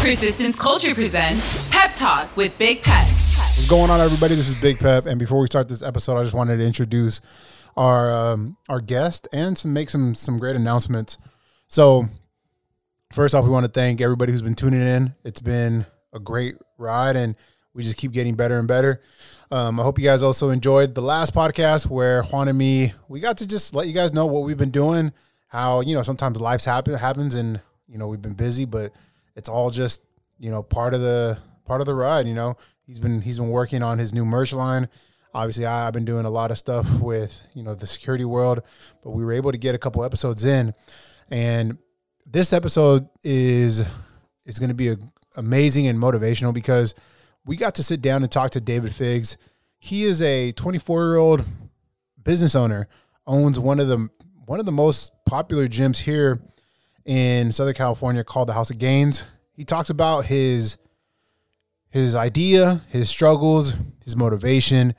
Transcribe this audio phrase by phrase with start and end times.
[0.00, 3.04] Persistence Culture presents Pep Talk with Big Pep.
[3.04, 4.34] What's going on, everybody?
[4.34, 7.20] This is Big Pep, and before we start this episode, I just wanted to introduce
[7.76, 11.18] our um, our guest and some make some some great announcements.
[11.68, 12.06] So,
[13.12, 15.14] first off, we want to thank everybody who's been tuning in.
[15.22, 17.36] It's been a great ride, and
[17.74, 19.02] we just keep getting better and better.
[19.50, 23.20] Um, I hope you guys also enjoyed the last podcast where Juan and me we
[23.20, 25.12] got to just let you guys know what we've been doing.
[25.48, 28.94] How you know sometimes life's happen happens, and you know we've been busy, but
[29.40, 30.04] it's all just
[30.38, 32.28] you know part of the part of the ride.
[32.28, 34.88] You know he's been he's been working on his new merch line.
[35.32, 38.60] Obviously, I, I've been doing a lot of stuff with you know the security world,
[39.02, 40.74] but we were able to get a couple episodes in,
[41.30, 41.78] and
[42.26, 43.82] this episode is
[44.44, 44.96] is going to be a,
[45.36, 46.94] amazing and motivational because
[47.46, 49.38] we got to sit down and talk to David Figgs.
[49.78, 51.44] He is a 24 year old
[52.22, 52.88] business owner,
[53.26, 54.10] owns one of the
[54.44, 56.42] one of the most popular gyms here
[57.04, 59.24] in Southern California called the House of Gains.
[59.52, 60.76] He talks about his
[61.90, 64.94] his idea, his struggles, his motivation.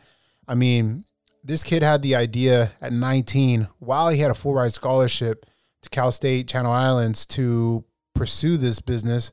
[0.47, 1.05] I mean,
[1.43, 5.45] this kid had the idea at 19 while he had a full ride scholarship
[5.81, 9.31] to Cal State Channel Islands to pursue this business.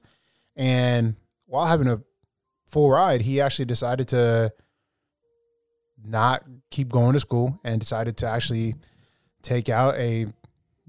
[0.57, 2.01] And while having a
[2.69, 4.53] full ride, he actually decided to
[6.03, 8.77] not keep going to school and decided to actually
[9.43, 10.27] take out a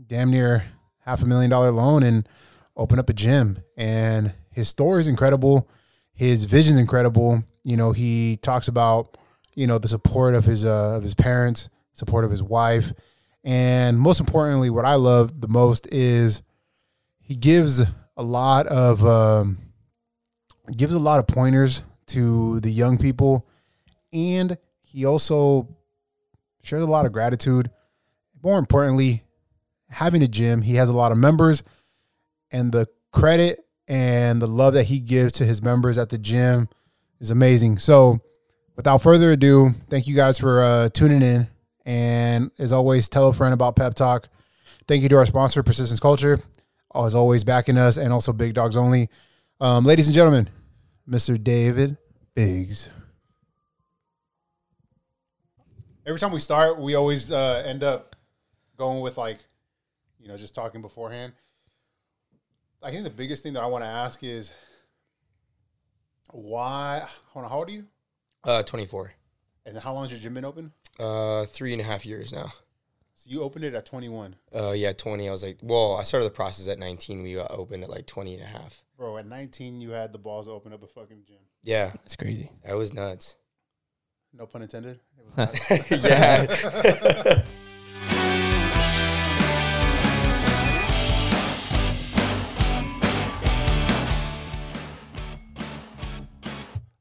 [0.05, 0.63] damn near
[1.09, 2.29] half a million dollar loan and
[2.77, 3.59] open up a gym.
[3.75, 5.67] And his story is incredible.
[6.13, 7.43] His vision's incredible.
[7.63, 9.17] You know, he talks about,
[9.55, 12.93] you know, the support of his uh, of his parents, support of his wife,
[13.43, 16.41] and most importantly, what I love the most is
[17.19, 17.81] he gives
[18.16, 19.57] a lot of um,
[20.75, 23.47] gives a lot of pointers to the young people,
[24.13, 25.67] and he also
[26.61, 27.71] shares a lot of gratitude.
[28.44, 29.23] More importantly,
[29.89, 31.63] having a gym, he has a lot of members,
[32.51, 36.69] and the credit and the love that he gives to his members at the gym
[37.19, 37.79] is amazing.
[37.79, 38.21] So,
[38.75, 41.47] without further ado, thank you guys for uh, tuning in.
[41.85, 44.29] And as always, tell a friend about Pep Talk.
[44.88, 46.39] Thank you to our sponsor, Persistence Culture,
[46.95, 49.09] as always backing us, and also Big Dogs Only.
[49.59, 50.49] Um, ladies and gentlemen,
[51.09, 51.41] Mr.
[51.44, 51.97] David
[52.35, 52.89] Figgs.
[56.05, 58.16] Every time we start, we always uh, end up
[58.78, 59.39] going with like,
[60.29, 61.34] you know, just talking beforehand.
[62.84, 64.51] I think the biggest thing that I want to ask is
[66.31, 67.03] why?
[67.29, 67.85] Hold on, how old are you?
[68.44, 69.12] Uh, 24.
[69.66, 70.72] And how long has your gym been open?
[71.00, 72.51] Uh, three and a half years now.
[73.16, 74.35] So you opened it at 21.
[74.56, 75.28] Uh, yeah, 20.
[75.28, 77.23] I was like, well, I started the process at 19.
[77.23, 78.84] We got open at like 20 and a half.
[78.97, 81.38] Bro, at 19, you had the balls to open up a fucking gym.
[81.63, 82.51] Yeah, That's crazy.
[82.63, 83.35] that was nuts.
[84.31, 85.00] No pun intended.
[85.17, 85.38] It was
[85.91, 86.06] nuts.
[86.06, 87.41] yeah.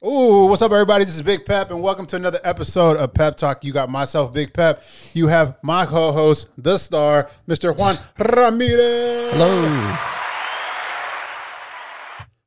[0.08, 1.04] Ooh, what's up, everybody?
[1.04, 3.62] This is Big Pep, and welcome to another episode of Pep Talk.
[3.62, 4.82] You got myself, Big Pep.
[5.12, 7.78] You have my co-host, the star, Mr.
[7.78, 9.34] Juan Ramirez.
[9.34, 9.96] Hello.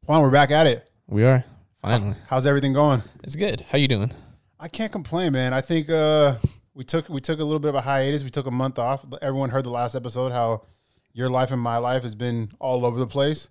[0.08, 0.90] Juan, we're back at it.
[1.06, 1.46] We are
[1.84, 2.16] finally.
[2.26, 3.04] How's everything going?
[3.22, 3.64] It's good.
[3.70, 4.12] How you doing?
[4.60, 5.54] I can't complain, man.
[5.54, 6.38] I think uh,
[6.74, 8.24] we took we took a little bit of a hiatus.
[8.24, 9.06] We took a month off.
[9.22, 10.64] Everyone heard the last episode how
[11.14, 13.50] your life and my life has been all over the place,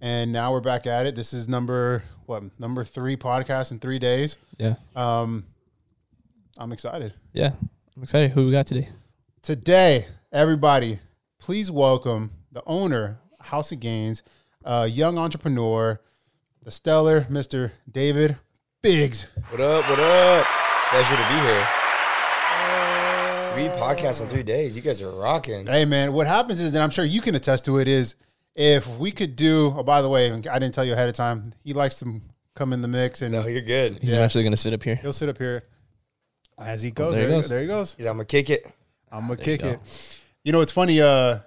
[0.00, 1.16] and now we're back at it.
[1.16, 4.38] This is number what number three podcast in three days.
[4.56, 4.76] Yeah.
[4.96, 5.44] Um,
[6.58, 7.12] I'm excited.
[7.34, 7.52] Yeah.
[7.94, 8.30] I'm excited.
[8.32, 8.88] Who we got today?
[9.42, 10.98] Today, everybody,
[11.38, 14.22] please welcome the owner, House of Gains,
[14.64, 16.00] a young entrepreneur,
[16.62, 17.72] the stellar Mr.
[17.90, 18.38] David
[18.82, 19.26] Figgs.
[19.50, 19.88] what up?
[19.90, 20.46] What up?
[20.88, 21.68] Pleasure to be here.
[23.52, 24.74] Three podcasts in three days.
[24.74, 25.66] You guys are rocking.
[25.66, 28.14] Hey man, what happens is, and I'm sure you can attest to it, is
[28.54, 29.74] if we could do.
[29.76, 31.52] Oh, by the way, I didn't tell you ahead of time.
[31.64, 32.20] He likes to
[32.54, 33.98] come in the mix, and No, you're good.
[34.00, 34.16] He's Yeah.
[34.16, 34.96] eventually gonna sit up here.
[34.96, 35.64] he'll sit up here
[36.58, 37.14] as he goes.
[37.14, 37.48] there there, he he goes.
[37.50, 37.94] there he goes.
[37.96, 38.66] He's, I'm gonna kick it.
[39.10, 39.70] I'm gonna There you kick go.
[39.72, 40.20] it.
[40.44, 41.00] You know, it's funny.
[41.00, 41.38] Uh,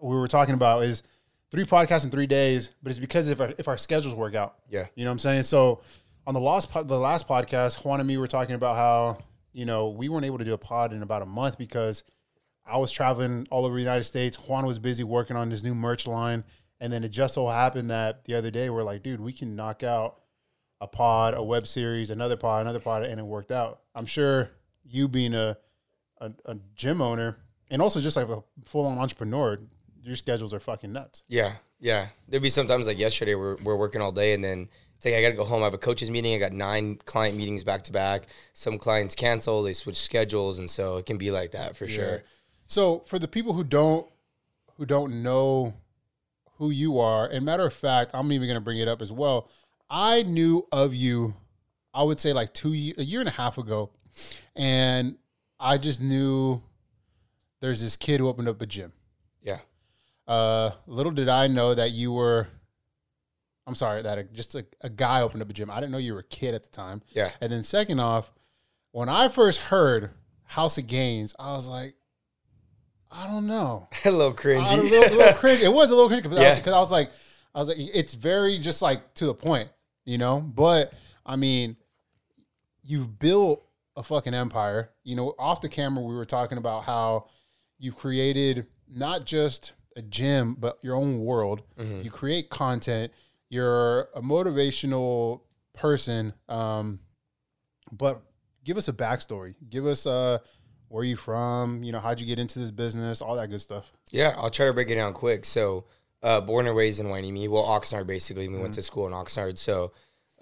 [0.00, 1.02] we were talking about is
[1.50, 4.56] three podcasts in three days, but it's because if our, if our schedules work out.
[4.70, 4.86] Yeah.
[4.96, 5.42] You know what I'm saying?
[5.44, 5.82] So
[6.26, 9.18] on the last po- the last podcast, Juan and me were talking about how
[9.52, 12.02] you know we weren't able to do a pod in about a month because
[12.66, 14.36] I was traveling all over the United States.
[14.36, 16.44] Juan was busy working on his new merch line,
[16.80, 19.56] and then it just so happened that the other day we're like, dude, we can
[19.56, 20.20] knock out
[20.80, 23.82] a pod, a web series, another pod, another pod, and it worked out.
[23.94, 24.50] I'm sure
[24.84, 25.56] you being a
[26.22, 27.36] a, a gym owner
[27.70, 29.58] and also just like a full on entrepreneur,
[30.02, 31.24] your schedules are fucking nuts.
[31.28, 32.08] Yeah, yeah.
[32.28, 35.22] There'd be sometimes like yesterday we're, we're working all day and then it's like I
[35.22, 35.62] gotta go home.
[35.62, 36.34] I have a coaches meeting.
[36.34, 38.28] I got nine client meetings back to back.
[38.52, 42.22] Some clients cancel, they switch schedules, and so it can be like that for sure.
[42.72, 44.06] So for the people who don't
[44.78, 45.74] who don't know
[46.56, 47.26] who you are.
[47.26, 49.50] And matter of fact, I'm even going to bring it up as well.
[49.90, 51.34] I knew of you,
[51.92, 53.90] I would say like two, a year and a half ago,
[54.56, 55.16] and
[55.60, 56.62] I just knew
[57.60, 58.94] there's this kid who opened up a gym.
[59.42, 59.58] Yeah.
[60.26, 62.48] Uh, little did I know that you were.
[63.66, 65.70] I'm sorry that a, just a, a guy opened up a gym.
[65.70, 67.02] I didn't know you were a kid at the time.
[67.10, 67.32] Yeah.
[67.38, 68.32] And then second off,
[68.92, 70.12] when I first heard
[70.44, 71.96] House of Gains, I was like,
[73.12, 73.88] I don't know.
[73.92, 74.90] Hello, I was a cringy.
[74.90, 75.60] little, little cringe.
[75.60, 76.74] It was a little cringe because Yeah.
[76.74, 77.10] I was like,
[77.54, 79.68] I was like, it's very just like to the point,
[80.04, 80.40] you know.
[80.40, 80.92] But
[81.26, 81.76] I mean,
[82.82, 83.64] you've built
[83.96, 84.90] a fucking empire.
[85.04, 87.26] You know, off the camera, we were talking about how
[87.78, 91.62] you've created not just a gym, but your own world.
[91.78, 93.12] You create content.
[93.50, 95.42] You're a motivational
[95.74, 96.32] person.
[96.48, 97.00] Um,
[97.90, 98.22] but
[98.64, 99.54] give us a backstory.
[99.68, 100.38] Give us uh,
[100.92, 101.82] where are you from.
[101.82, 103.22] You know, how'd you get into this business?
[103.22, 103.92] All that good stuff.
[104.10, 105.46] Yeah, I'll try to break it down quick.
[105.46, 105.86] So,
[106.22, 108.46] uh, born and raised in Hueneme, well, Oxnard basically.
[108.46, 109.56] We went to school in Oxnard.
[109.56, 109.92] So,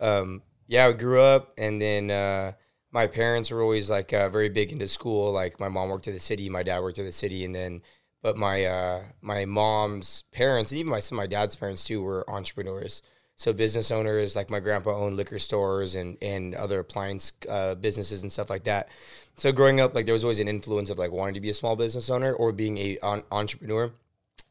[0.01, 2.53] um, yeah, I grew up, and then uh,
[2.91, 5.31] my parents were always like uh, very big into school.
[5.33, 7.83] Like my mom worked at the city, my dad worked at the city, and then
[8.21, 12.03] but my uh, my mom's parents and even my some of my dad's parents too
[12.03, 13.03] were entrepreneurs.
[13.41, 18.21] So business owners, like my grandpa owned liquor stores and and other appliance uh, businesses
[18.21, 18.91] and stuff like that.
[19.39, 21.55] So growing up, like there was always an influence of like wanting to be a
[21.55, 23.93] small business owner or being a on, entrepreneur.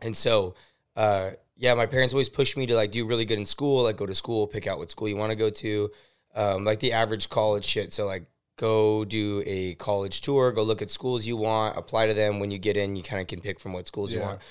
[0.02, 0.56] And so,
[0.96, 3.98] uh, yeah, my parents always pushed me to like do really good in school, like
[3.98, 5.92] go to school, pick out what school you want to go to,
[6.34, 7.94] um, like the average college shit.
[7.94, 8.24] So like
[8.58, 12.40] go do a college tour, go look at schools you want, apply to them.
[12.40, 14.42] When you get in, you kind of can pick from what schools you want.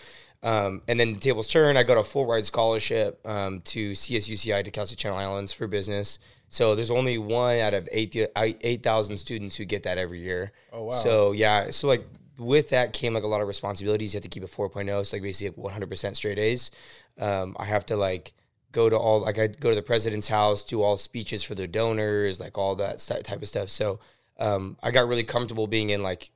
[0.42, 1.76] Um, and then the tables turn.
[1.76, 5.66] I got a full ride scholarship um, to CSUCI to Cal State Channel Islands for
[5.66, 6.18] business.
[6.48, 10.52] So there's only one out of eight eight thousand students who get that every year.
[10.72, 10.90] Oh, wow.
[10.92, 12.06] So yeah, so like
[12.38, 14.14] with that came like a lot of responsibilities.
[14.14, 16.70] You have to keep it 4.0, so like basically like 100% straight A's.
[17.18, 18.32] Um, I have to like
[18.72, 21.66] go to all like I go to the president's house, do all speeches for their
[21.66, 23.68] donors, like all that type of stuff.
[23.68, 23.98] So
[24.38, 26.30] um, I got really comfortable being in like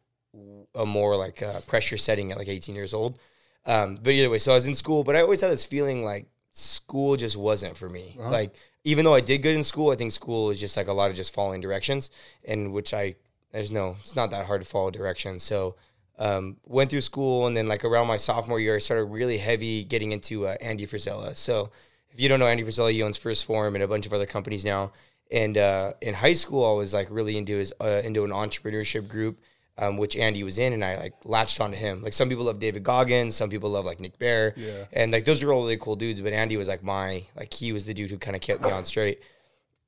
[0.74, 3.18] a more like uh, pressure setting at like 18 years old.
[3.64, 6.04] Um, but either way, so I was in school, but I always had this feeling
[6.04, 8.16] like school just wasn't for me.
[8.30, 8.54] Like
[8.84, 11.10] even though I did good in school, I think school is just like a lot
[11.10, 12.10] of just following directions,
[12.44, 13.14] and which I
[13.52, 15.42] there's no it's not that hard to follow directions.
[15.42, 15.76] So
[16.18, 19.84] um, went through school, and then like around my sophomore year, I started really heavy
[19.84, 21.36] getting into uh, Andy Frisella.
[21.36, 21.70] So
[22.10, 24.26] if you don't know Andy Frisella, he owns First Form and a bunch of other
[24.26, 24.92] companies now.
[25.30, 29.08] And uh, in high school, I was like really into his uh, into an entrepreneurship
[29.08, 29.40] group,
[29.78, 32.02] um, which Andy was in, and I like latched onto him.
[32.02, 34.84] Like some people love David Goggins, some people love like Nick Bare, Yeah.
[34.92, 36.20] and like those are all really cool dudes.
[36.20, 38.70] But Andy was like my like he was the dude who kind of kept me
[38.70, 39.20] on straight.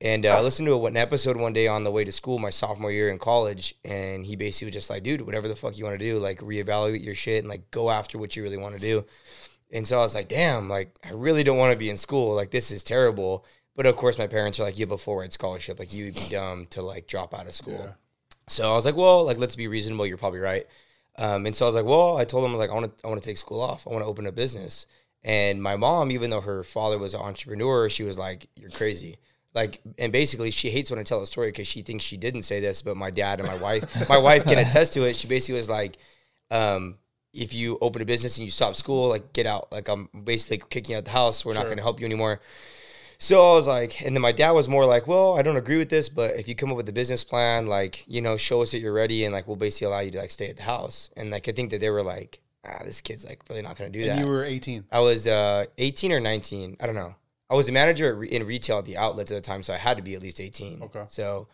[0.01, 2.49] And uh, I listened to an episode one day on the way to school, my
[2.49, 5.85] sophomore year in college, and he basically was just like, "Dude, whatever the fuck you
[5.85, 8.75] want to do, like reevaluate your shit and like go after what you really want
[8.75, 9.05] to do."
[9.71, 12.35] And so I was like, "Damn, like I really don't want to be in school.
[12.35, 13.45] Like this is terrible."
[13.77, 15.79] But of course, my parents are like, "You have a full ride scholarship.
[15.79, 17.91] Like you would be dumb to like drop out of school." Yeah.
[18.47, 20.05] So I was like, "Well, like let's be reasonable.
[20.05, 20.65] You're probably right."
[21.17, 22.97] Um, and so I was like, "Well," I told him, "I was like, I want
[22.97, 23.87] to, I want to take school off.
[23.87, 24.87] I want to open a business."
[25.23, 29.17] And my mom, even though her father was an entrepreneur, she was like, "You're crazy."
[29.53, 32.43] Like, and basically, she hates when I tell a story because she thinks she didn't
[32.43, 35.15] say this, but my dad and my wife, my wife can attest to it.
[35.15, 35.97] She basically was like,
[36.51, 36.97] um,
[37.33, 39.71] "If you open a business and you stop school, like get out.
[39.71, 41.45] Like I'm basically kicking out the house.
[41.45, 42.41] We're not going to help you anymore."
[43.17, 45.77] So I was like, and then my dad was more like, well, I don't agree
[45.77, 48.61] with this, but if you come up with a business plan, like, you know, show
[48.61, 50.63] us that you're ready and like we'll basically allow you to like stay at the
[50.63, 51.09] house.
[51.17, 53.89] And like I think that they were like, ah, this kid's like really not gonna
[53.89, 54.19] do And that.
[54.19, 54.85] you were 18.
[54.91, 56.77] I was uh 18 or 19.
[56.79, 57.15] I don't know.
[57.49, 59.77] I was a manager re- in retail at the outlets at the time, so I
[59.77, 60.81] had to be at least 18.
[60.83, 61.05] Okay.
[61.09, 61.47] So,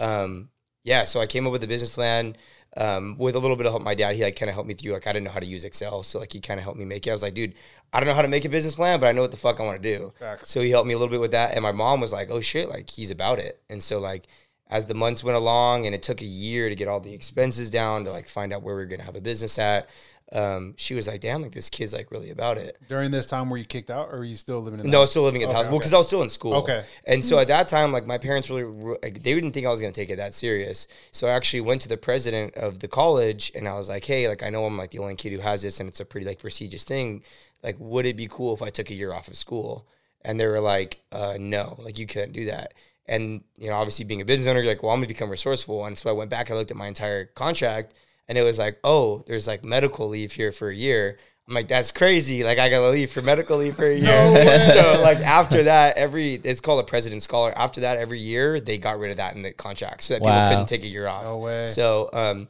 [0.00, 0.50] um,
[0.84, 2.36] yeah, so I came up with a business plan
[2.76, 3.82] um, with a little bit of help.
[3.82, 4.92] My dad, he like kind of helped me through.
[4.92, 6.84] Like I didn't know how to use Excel, so like he kind of helped me
[6.84, 7.10] make it.
[7.10, 7.54] I was like, dude,
[7.92, 9.60] I don't know how to make a business plan, but I know what the fuck
[9.60, 10.12] I want to do.
[10.46, 12.40] So he helped me a little bit with that, and my mom was like, oh
[12.40, 13.60] shit, like he's about it.
[13.70, 14.26] And so like
[14.70, 17.70] as the months went along, and it took a year to get all the expenses
[17.70, 19.88] down to like find out where we were gonna have a business at.
[20.30, 22.76] Um, she was like, damn, like this kid's like really about it.
[22.86, 24.86] During this time, were you kicked out, or were you still living in?
[24.86, 25.66] The No, I was still living at the Okay, house.
[25.66, 25.78] Well, okay.
[25.78, 26.54] because I was still in school.
[26.56, 26.84] Okay.
[27.06, 28.64] And so at that time, like my parents really,
[29.02, 30.86] like, they didn't think I was going to take it that serious.
[31.12, 34.28] So I actually went to the president of the college and I was like, hey,
[34.28, 36.26] like I know I'm like the only kid who has this and it's a pretty
[36.26, 37.22] like prestigious thing.
[37.62, 39.86] Like, would it be cool if I took a year off of school?
[40.22, 42.74] And they were like, uh, no, like you couldn't do that.
[43.06, 45.86] And you know, obviously being a business owner, you're like, well, I'm gonna become resourceful.
[45.86, 47.94] And so I went back and looked at my entire contract,
[48.28, 51.18] and it was like, oh, there's like medical leave here for a year.
[51.48, 52.44] I'm like, that's crazy.
[52.44, 54.32] Like I gotta leave for medical leave for a year.
[54.32, 54.70] way.
[54.74, 57.52] so like after that, every it's called a president scholar.
[57.56, 60.34] After that, every year they got rid of that in the contract, so that Wow.
[60.44, 61.24] people couldn't take a year off.
[61.24, 61.66] No way.
[61.66, 62.48] So, um,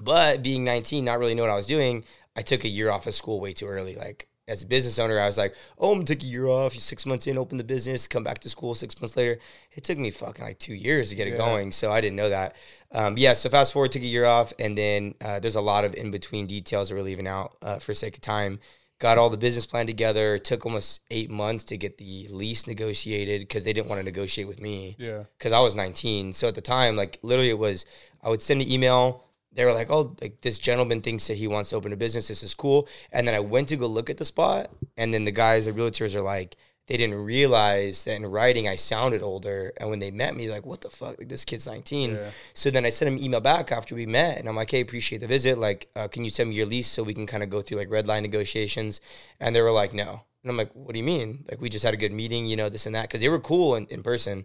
[0.00, 2.04] but being 19, not really know what I was doing,
[2.36, 3.96] I took a year off of school way too early.
[3.96, 6.72] Like as a business owner, I was like, oh, I'm gonna take a year off.
[6.74, 9.38] Six months in, open the business, come back to school six months later.
[9.72, 12.30] It took me fucking like two years to get it going, so I didn't know
[12.30, 12.54] that.
[12.92, 15.84] Um, yeah, so fast forward, took a year off, and then uh, there's a lot
[15.84, 18.60] of in between details that we're leaving out uh, for sake of time.
[18.98, 20.36] Got all the business plan together.
[20.36, 24.04] It took almost eight months to get the lease negotiated because they didn't want to
[24.04, 25.24] negotiate with me Yeah.
[25.36, 26.32] because I was 19.
[26.32, 27.84] So at the time, like literally, it was
[28.22, 29.24] I would send an email.
[29.56, 32.28] They were like, "Oh, like this gentleman thinks that he wants to open a business.
[32.28, 35.24] This is cool." And then I went to go look at the spot, and then
[35.24, 39.72] the guys, the realtors, are like, they didn't realize that in writing I sounded older.
[39.78, 41.18] And when they met me, like, "What the fuck?
[41.18, 42.30] Like this kid's 19." Yeah.
[42.52, 44.80] So then I sent him an email back after we met, and I'm like, "Hey,
[44.80, 45.58] appreciate the visit.
[45.58, 47.78] Like, uh, can you send me your lease so we can kind of go through
[47.78, 49.00] like red line negotiations?"
[49.40, 51.44] And they were like, "No." And I'm like, "What do you mean?
[51.50, 53.40] Like, we just had a good meeting, you know, this and that." Because they were
[53.40, 54.44] cool in, in person,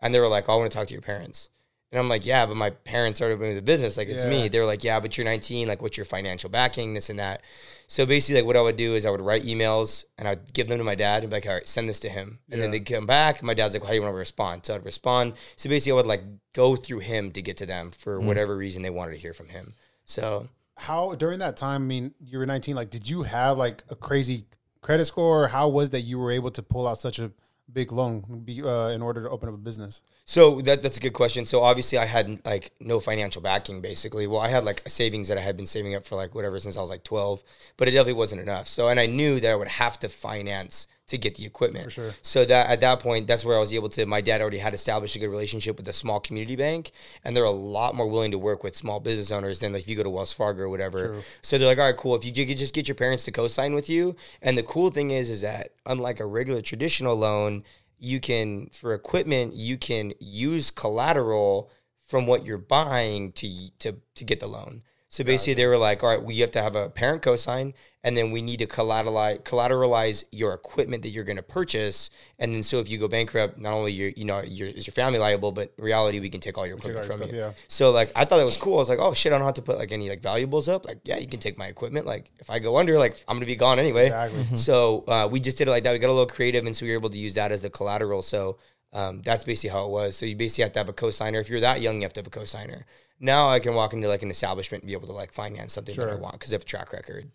[0.00, 1.50] and they were like, oh, "I want to talk to your parents."
[1.92, 3.98] And I'm like, "Yeah, but my parents started with the business.
[3.98, 4.30] Like, it's Yeah.
[4.30, 5.68] me." They were like, "Yeah, but you're 19.
[5.68, 6.94] Like, what's your financial backing?
[6.94, 7.42] This and that."
[7.86, 10.68] So basically, like, what I would do is I would write emails and I'd give
[10.68, 12.70] them to my dad and be like, "All right, send this to him." And then
[12.70, 13.38] they'd come back.
[13.38, 15.34] And my dad's like, "How do you want to respond?" So I'd respond.
[15.56, 16.22] So basically, I would like
[16.54, 18.24] go through him to get to them for mm.
[18.24, 19.74] whatever reason they wanted to hear from him.
[20.06, 21.82] So How during that time?
[21.82, 22.74] I mean, you were 19.
[22.74, 24.46] Like, did you have like a crazy
[24.80, 25.48] credit score?
[25.48, 27.30] How was that you were able to pull out such a
[27.70, 30.00] big loan be, uh, in order to open up a business?
[30.24, 31.44] So that that's a good question.
[31.46, 34.26] So obviously I had like no financial backing basically.
[34.26, 36.76] Well, I had like savings that I had been saving up for like whatever since
[36.76, 37.42] I was like 12,
[37.76, 38.68] but it definitely wasn't enough.
[38.68, 41.84] So and I knew that I would have to finance to get the equipment.
[41.84, 42.10] For sure.
[42.22, 44.74] So that at that point, that's where I was able to my dad already had
[44.74, 46.90] established a good relationship with a small community bank
[47.24, 49.88] and they're a lot more willing to work with small business owners than like if
[49.88, 51.22] you go to Wells Fargo or whatever.
[51.42, 52.14] So they're like, "All right, cool.
[52.14, 55.10] If you could just get your parents to co-sign with you." And the cool thing
[55.10, 57.64] is is that unlike a regular traditional loan,
[57.98, 64.24] you can for equipment you can use collateral from what you're buying to to to
[64.24, 64.82] get the loan.
[65.12, 68.16] So basically, they were like, "All right, we have to have a parent cosign, and
[68.16, 72.62] then we need to collateralize collateralize your equipment that you're going to purchase, and then
[72.62, 75.52] so if you go bankrupt, not only your you know your is your family liable,
[75.52, 77.36] but in reality we can take all your equipment from stuff, you.
[77.36, 77.52] yeah.
[77.68, 78.76] So like I thought that was cool.
[78.76, 80.86] I was like, "Oh shit, I don't have to put like any like valuables up.
[80.86, 82.06] Like yeah, you can take my equipment.
[82.06, 84.56] Like if I go under, like I'm gonna be gone anyway." Exactly.
[84.56, 85.92] So uh, we just did it like that.
[85.92, 87.68] We got a little creative, and so we were able to use that as the
[87.68, 88.22] collateral.
[88.22, 88.56] So
[88.92, 90.16] um, that's basically how it was.
[90.16, 91.40] So you basically have to have a cosigner.
[91.40, 92.84] If you're that young, you have to have a cosigner.
[93.20, 95.96] Now I can walk into like an establishment and be able to like finance something
[95.96, 97.30] that I want because I have a track record.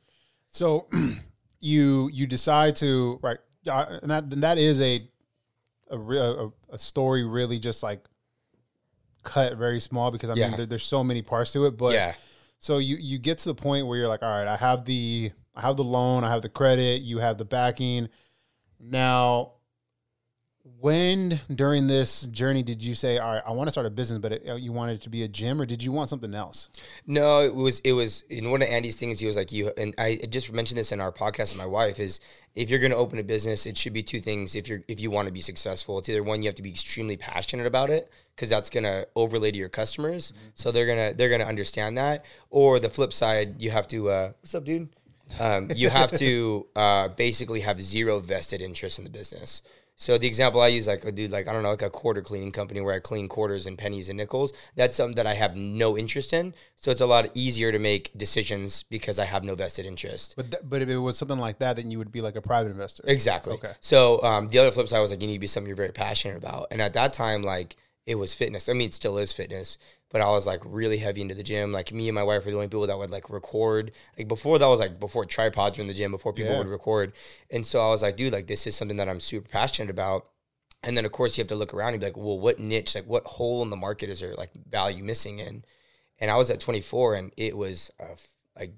[0.51, 0.87] So
[1.59, 5.07] you you decide to right, and that and that is a
[5.89, 8.05] a, a a story really just like
[9.23, 10.47] cut very small because I Yeah.
[10.47, 12.13] mean there, there's so many parts to it, but yeah,
[12.59, 15.31] so you you get to the point where you're like, all right, I have the
[15.55, 18.09] I have the loan, I have the credit, you have the backing.
[18.79, 19.53] Now,
[20.79, 24.19] when during this journey did you say, all right, I want to start a business,
[24.19, 26.69] but it, you wanted it to be a gym, or did you want something else?
[27.05, 29.19] No, it was it was in one of Andy's things.
[29.19, 31.99] He was like, "You," and I just mentioned this in our podcast with my wife.
[31.99, 32.19] Is
[32.55, 34.55] if you're going to open a business, it should be two things.
[34.55, 36.69] If you're if you want to be successful, it's either one you have to be
[36.69, 41.13] extremely passionate about it because that's going to overlay to your customers, so they're gonna
[41.15, 42.25] they're gonna understand that.
[42.49, 44.09] Or the flip side, you have to.
[44.09, 44.89] Uh, What's up, dude?
[45.39, 49.63] Um, you have to uh, basically have zero vested interest in the business.
[49.99, 52.21] So the example I use, like a dude, like I don't know, like a quarter
[52.21, 54.53] cleaning company where I clean quarters and pennies and nickels.
[54.75, 56.53] That's something that I have no interest in.
[56.75, 60.35] So it's a lot easier to make decisions because I have no vested interest.
[60.37, 62.41] But th- but if it was something like that, then you would be like a
[62.41, 63.03] private investor.
[63.07, 63.53] Exactly.
[63.55, 63.73] Okay.
[63.81, 65.91] So um, the other flip side was like you need to be something you're very
[65.91, 66.67] passionate about.
[66.69, 67.75] And at that time, like
[68.07, 68.67] it was fitness.
[68.69, 69.77] I mean, it still is fitness,
[70.09, 71.71] but I was like really heavy into the gym.
[71.73, 73.91] Like me and my wife were the only people that would like record.
[74.17, 76.57] Like before that was like before tripods were in the gym, before people Yeah.
[76.59, 77.13] would record.
[77.51, 80.25] And so I was like, dude, like this is something that I'm super passionate about.
[80.83, 82.95] And then of course you have to look around and be like, well, what niche,
[82.95, 85.65] like what hole in the market is there like value missing in?
[86.19, 88.15] And I was at 24 and it was a
[88.57, 88.71] like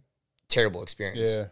[0.48, 1.36] terrible experience.
[1.36, 1.46] Yeah.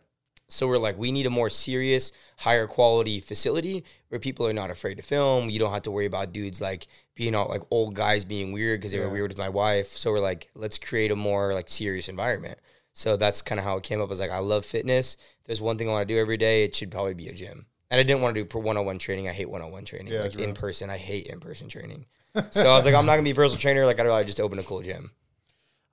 [0.50, 4.72] So we're like, we need a more serious, higher quality facility where people are not
[4.72, 5.50] afraid to film.
[5.50, 8.80] You don't have to worry about dudes like being all like old guys being weird
[8.80, 9.88] because they were weird with my wife.
[9.88, 12.60] So we're like, let's create a more like serious environment.
[12.94, 14.08] So that's kind of how it came up.
[14.08, 15.18] I was like, I love fitness.
[15.42, 17.34] If there's one thing I want to do every day, it should probably be a
[17.34, 17.66] gym.
[17.92, 19.30] And I didn't want to do one on one training.
[19.30, 20.14] I hate one on one training.
[20.14, 22.06] Yeah, like in person, I hate in person training.
[22.52, 23.86] so I was like, I'm not gonna be a personal trainer.
[23.86, 25.12] Like I'd rather just open a cool gym.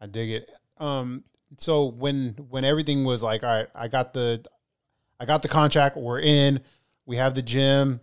[0.01, 0.51] I dig it.
[0.79, 1.25] Um,
[1.59, 4.45] so when when everything was like, all right, I got the,
[5.21, 5.97] I got the contract.
[5.97, 6.61] We're in.
[7.07, 8.01] We have the gym.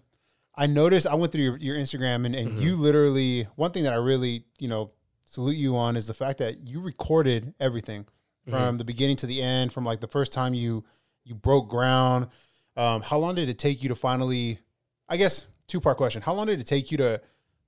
[0.55, 1.08] I noticed.
[1.08, 2.62] I went through your, your Instagram and, and Mm-hmm.
[2.62, 4.91] you literally one thing that I really you know
[5.25, 8.05] salute you on is the fact that you recorded everything
[8.48, 8.51] Mm-hmm.
[8.51, 10.84] from the beginning to the end, from like the first time you
[11.24, 12.27] you broke ground.
[12.75, 14.60] Um, how long did it take you to finally?
[15.08, 16.22] I guess two part question.
[16.24, 17.22] How long did it take you to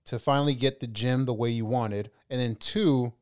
[0.06, 2.10] to finally get the gym the way you wanted?
[2.30, 3.14] And then two,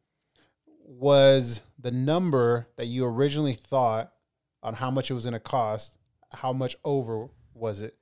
[0.87, 4.11] was the number that you originally thought
[4.63, 5.97] on how much it was going to cost
[6.33, 7.95] how much over was it?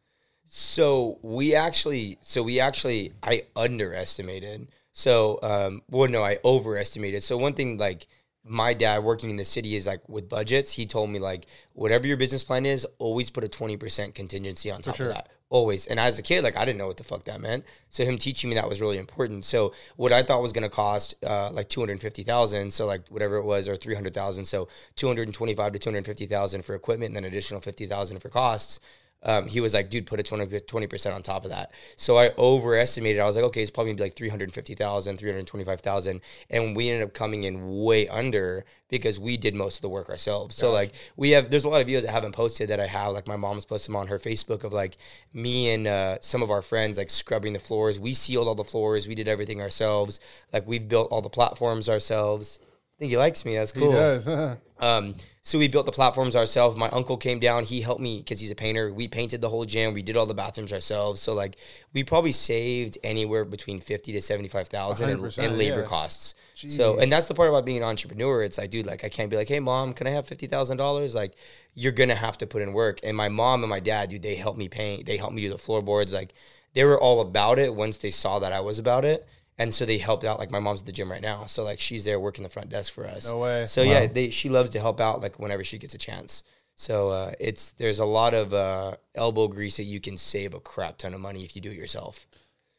[0.48, 4.70] So we actually, so we actually, I underestimated.
[4.92, 7.24] So, um, well, no, I overestimated.
[7.24, 8.08] So one thing, like
[8.44, 10.74] my dad working in the city is like with budgets.
[10.74, 14.72] He told me like whatever your business plan is, always put a twenty percent contingency
[14.72, 15.08] on top sure.
[15.08, 15.30] of that.
[15.52, 15.88] Always.
[15.88, 17.66] And as a kid, like I didn't know what the fuck that meant.
[17.90, 19.46] So him teaching me that was really important.
[19.46, 22.86] So what I thought was going to cost uh, like two hundred fifty thousand, so
[22.86, 25.90] like whatever it was, or three hundred thousand, so two hundred twenty five to two
[25.90, 28.80] hundred fifty thousand for equipment, and then additional fifty thousand for costs
[29.24, 31.72] um, he was like, dude, put a 20 percent on top of that.
[31.96, 33.22] So I overestimated.
[33.22, 37.14] I was like, okay, it's probably gonna be like 350,000, 325,000, and we ended up
[37.14, 40.56] coming in way under because we did most of the work ourselves.
[40.56, 43.14] So like we have, there's a lot of videos I haven't posted that I have.
[43.14, 44.98] Like my mom's posted them on her Facebook of like
[45.34, 48.00] me and uh, some of our friends like scrubbing the floors.
[48.00, 49.08] We sealed all the floors.
[49.08, 50.20] We did everything ourselves.
[50.52, 52.60] Like we've built all the platforms ourselves.
[53.00, 53.56] Think he likes me.
[53.56, 53.92] That's cool.
[53.92, 54.58] He does.
[54.80, 56.78] Um, so we built the platforms ourselves.
[56.78, 57.64] My uncle came down.
[57.64, 58.94] He helped me because he's a painter.
[58.94, 59.94] We painted the whole gym.
[59.94, 61.22] We did all the bathrooms ourselves.
[61.22, 61.56] So like
[61.94, 65.86] we probably saved anywhere between fifty to seventy five thousand in, labor yeah.
[65.86, 66.36] costs.
[66.56, 68.44] So and that's the part about being an entrepreneur.
[68.44, 70.78] It's like, dude, like I can't be like, hey mom, can I have fifty thousand
[70.78, 71.16] dollars?
[71.16, 71.36] Like
[71.74, 73.00] you're gonna have to put in work.
[73.04, 75.06] And my mom and my dad, dude, they helped me paint.
[75.06, 76.14] They helped me do the floorboards.
[76.14, 76.34] Like
[76.74, 79.26] they were all about it once they saw that I was about it.
[79.60, 80.40] And so they helped out.
[80.40, 82.70] Like my mom's at the gym right now, so like she's there working the front
[82.70, 83.30] desk for us.
[83.30, 83.66] No way.
[83.66, 86.46] So yeah, they, she loves to help out like whenever she gets a chance.
[86.76, 90.62] So uh, it's there's a lot of uh, elbow grease that you can save a
[90.62, 92.26] crap ton of money if you do it yourself.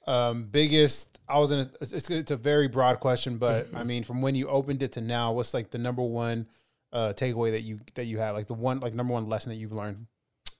[0.07, 1.21] Um, biggest.
[1.29, 1.61] I was in.
[1.61, 4.93] A, it's, it's a very broad question, but I mean, from when you opened it
[4.93, 6.47] to now, what's like the number one
[6.95, 8.31] uh, takeaway that you that you had?
[8.31, 10.07] Like the one, like number one lesson that you've learned.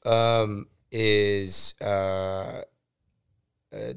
[0.05, 2.63] Um, is uh,
[3.75, 3.93] uh,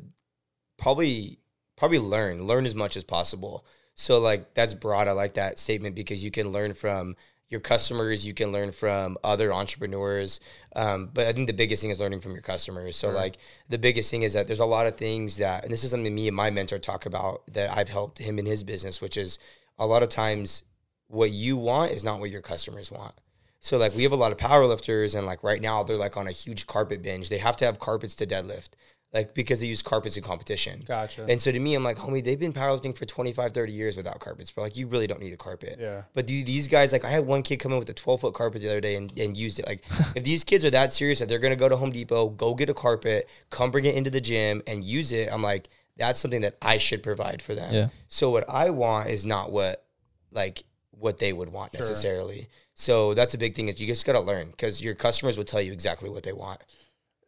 [0.77, 1.39] probably
[1.75, 3.65] probably learn learn as much as possible.
[3.95, 5.07] So like that's broad.
[5.07, 7.15] I like that statement because you can learn from
[7.53, 10.39] your customers, you can learn from other entrepreneurs.
[10.75, 12.97] Um, but I think the biggest thing is learning from your customers.
[12.97, 13.37] So like
[13.69, 16.13] the biggest thing is that there's a lot of things that, and this is something
[16.13, 19.37] me and my mentor talk about that I've helped him in his business, which is
[19.77, 20.63] a lot of times
[21.07, 23.13] what you want is not what your customers want.
[23.59, 26.17] So like we have a lot of power lifters and like right now they're like
[26.17, 27.29] on a huge carpet binge.
[27.29, 28.69] They have to have carpets to deadlift.
[29.13, 30.83] Like because they use carpets in competition.
[30.87, 31.25] Gotcha.
[31.29, 34.19] And so to me, I'm like, homie, they've been powerlifting for 25, 30 years without
[34.19, 34.49] carpets.
[34.49, 35.77] But like, you really don't need a carpet.
[35.79, 36.03] Yeah.
[36.15, 38.33] But do these guys, like, I had one kid come in with a 12 foot
[38.33, 39.67] carpet the other day and, and used it.
[39.67, 39.83] Like,
[40.15, 42.55] if these kids are that serious that they're going to go to Home Depot, go
[42.55, 46.19] get a carpet, come bring it into the gym and use it, I'm like, that's
[46.19, 47.71] something that I should provide for them.
[47.71, 47.89] Yeah.
[48.07, 49.85] So what I want is not what,
[50.31, 52.47] like, what they would want necessarily.
[52.73, 55.45] So that's a big thing is you just got to learn because your customers will
[55.45, 56.63] tell you exactly what they want.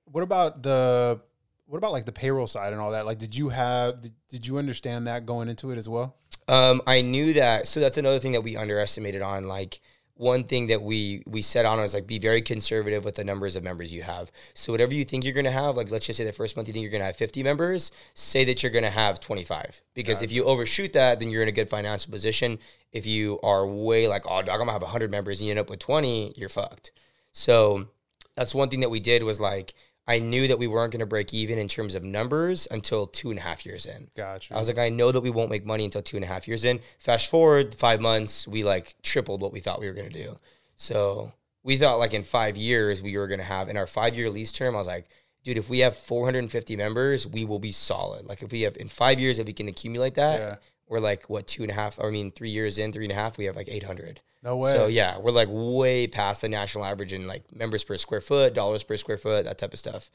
[0.06, 1.22] What about the
[1.68, 3.06] what about like the payroll side and all that?
[3.06, 6.16] Like, did you have did, did you understand that going into it as well?
[6.48, 7.68] Um, I knew that.
[7.68, 9.46] So that's another thing that we underestimated on.
[9.46, 9.80] Like
[10.18, 13.56] one thing that we we set on was like be very conservative with the numbers
[13.56, 14.32] of members you have.
[14.54, 16.68] So whatever you think you're going to have, like let's just say the first month
[16.68, 19.82] you think you're going to have 50 members, say that you're going to have 25.
[19.94, 22.60] Because if you overshoot that, then you're in a good financial position.
[22.94, 25.60] If you are way like, oh, dog, I'm gonna have 100 members and you end
[25.60, 26.92] up with 20, you're fucked.
[27.34, 27.90] So
[28.36, 29.74] that's one thing that we did was like
[30.08, 33.32] I knew that we weren't going to break even in terms of numbers until two
[33.32, 34.10] and a half years in.
[34.16, 34.54] Gotcha.
[34.56, 36.48] I was like, I know that we won't make money until two and a half
[36.48, 36.80] years in.
[37.00, 40.36] Fast forward five months, we like tripled what we thought we were going to do.
[40.76, 44.16] So we thought like in five years we were going to have in our five
[44.16, 44.76] year lease term.
[44.76, 45.06] I was like,
[45.44, 48.26] dude, if we have 450 members, we will be solid.
[48.28, 50.56] Like if we have in five years, if we can accumulate that, Yeah.
[50.88, 52.00] we're like what two and a half?
[52.00, 54.22] I mean, three years in, three and a half, we have like 800.
[54.46, 54.72] No way.
[54.72, 58.54] So yeah, we're like way past the national average in like members per square foot,
[58.54, 60.12] dollars per square foot, that type of stuff.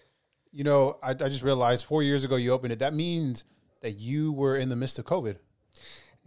[0.52, 2.78] You know, I, I just realized four years ago you opened it.
[2.78, 3.42] That means
[3.82, 5.36] that you were in the midst of COVID.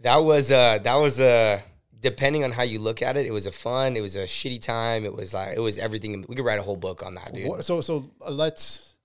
[0.00, 1.62] That was uh that was uh
[1.98, 4.60] depending on how you look at it, it was a fun, it was a shitty
[4.62, 6.26] time, it was like it was everything.
[6.28, 7.64] We could write a whole book on that, dude.
[7.64, 8.96] So so uh, let's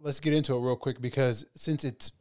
[0.00, 2.12] let's get into it real quick because since it's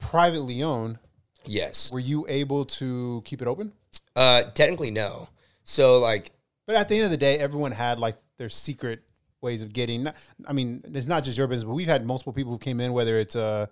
[0.00, 0.98] privately owned,
[1.44, 1.92] Yes.
[1.92, 3.72] were you able to keep it open?
[4.16, 5.28] Uh technically no.
[5.64, 6.30] So like
[6.66, 9.02] But at the end of the day, everyone had like their secret
[9.40, 10.06] ways of getting.
[10.46, 12.92] I mean, it's not just your business, but we've had multiple people who came in.
[12.92, 13.66] Whether it's uh,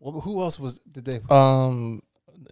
[0.00, 1.20] who else was did they?
[1.34, 2.02] Um,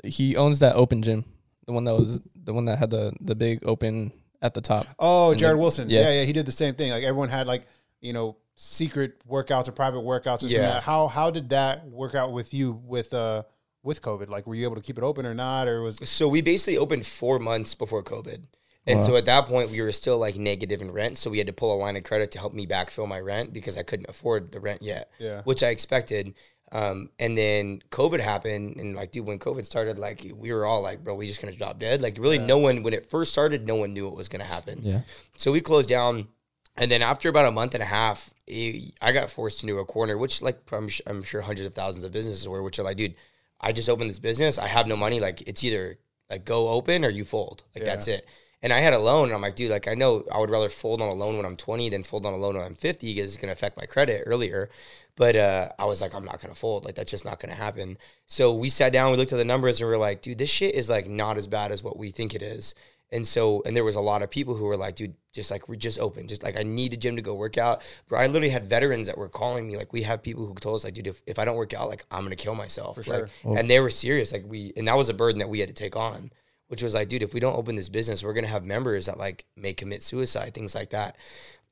[0.05, 1.25] he owns that open gym,
[1.67, 4.87] the one that was the one that had the the big open at the top.
[4.99, 5.91] Oh, And Jared then- Wilson.
[5.91, 6.01] Yeah.
[6.03, 6.11] yeah.
[6.21, 6.91] yeah, He did the same thing.
[6.91, 7.67] Like everyone had like
[8.01, 10.61] you know secret workouts or private workouts or something.
[10.61, 10.81] Yeah.
[10.81, 13.43] How how did that work out with you with uh
[13.83, 14.29] with COVID?
[14.29, 15.69] Like, were you able to keep it open or not?
[15.69, 18.45] Or was so we basically opened four months before COVID.
[18.87, 19.07] And Wow.
[19.07, 21.19] so at that point we were still like negative in rent.
[21.19, 23.53] So we had to pull a line of credit to help me backfill my rent
[23.53, 25.11] because I couldn't afford the rent yet.
[25.19, 25.43] Yeah.
[25.45, 26.35] Which I expected.
[26.73, 30.83] Um, and then COVID happened and like dude, when COVID started, like we were all
[30.83, 32.01] like, bro, we just gonna drop dead.
[32.03, 34.81] Like really no one when it first started, no one knew what was gonna happen.
[34.83, 35.03] Yeah.
[35.37, 36.29] So we closed down
[36.75, 39.85] And then after about a month and a half, eh, I got forced into a
[39.85, 42.97] corner, which like I'm, I'm sure hundreds of thousands of businesses were, which are like,
[42.97, 43.15] dude,
[43.61, 44.57] I just opened this business.
[44.59, 45.21] I have no money.
[45.21, 45.99] Like it's either
[46.31, 47.63] like go open or you fold.
[47.75, 48.27] Like that's it.
[48.63, 50.69] And I had a loan, and I'm like, dude, like I know I would rather
[50.69, 53.15] fold on a loan when I'm 20 than fold on a loan when I'm 50
[53.15, 54.71] because it's gonna affect my credit earlier.
[55.17, 56.85] But uh, I was like, I'm not gonna fold.
[56.85, 57.99] Like that's just not gonna happen.
[58.27, 60.51] So we sat down, we looked at the numbers, and we are like, dude, this
[60.51, 62.75] shit is like not as bad as what we think it is.
[63.13, 65.69] And so, and there was a lot of people who were like, dude, just like,
[65.69, 66.27] we're just open.
[66.27, 67.83] Just like, I need a gym to go work out.
[68.09, 69.77] Bro, I literally had veterans that were calling me.
[69.77, 71.91] Like, we have people who told us, like, dude, if, if I don't work out,
[71.91, 72.97] like, I'm going to kill myself.
[72.97, 74.33] For like, and they were serious.
[74.33, 76.31] Like, we, and that was a burden that we had to take on,
[76.73, 79.05] which was like, dude, if we don't open this business, we're going to have members
[79.05, 81.17] that like may commit suicide, things like that.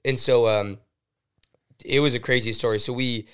[0.04, 0.76] And so, um,
[1.86, 2.78] it was a crazy story.
[2.78, 3.26] So we,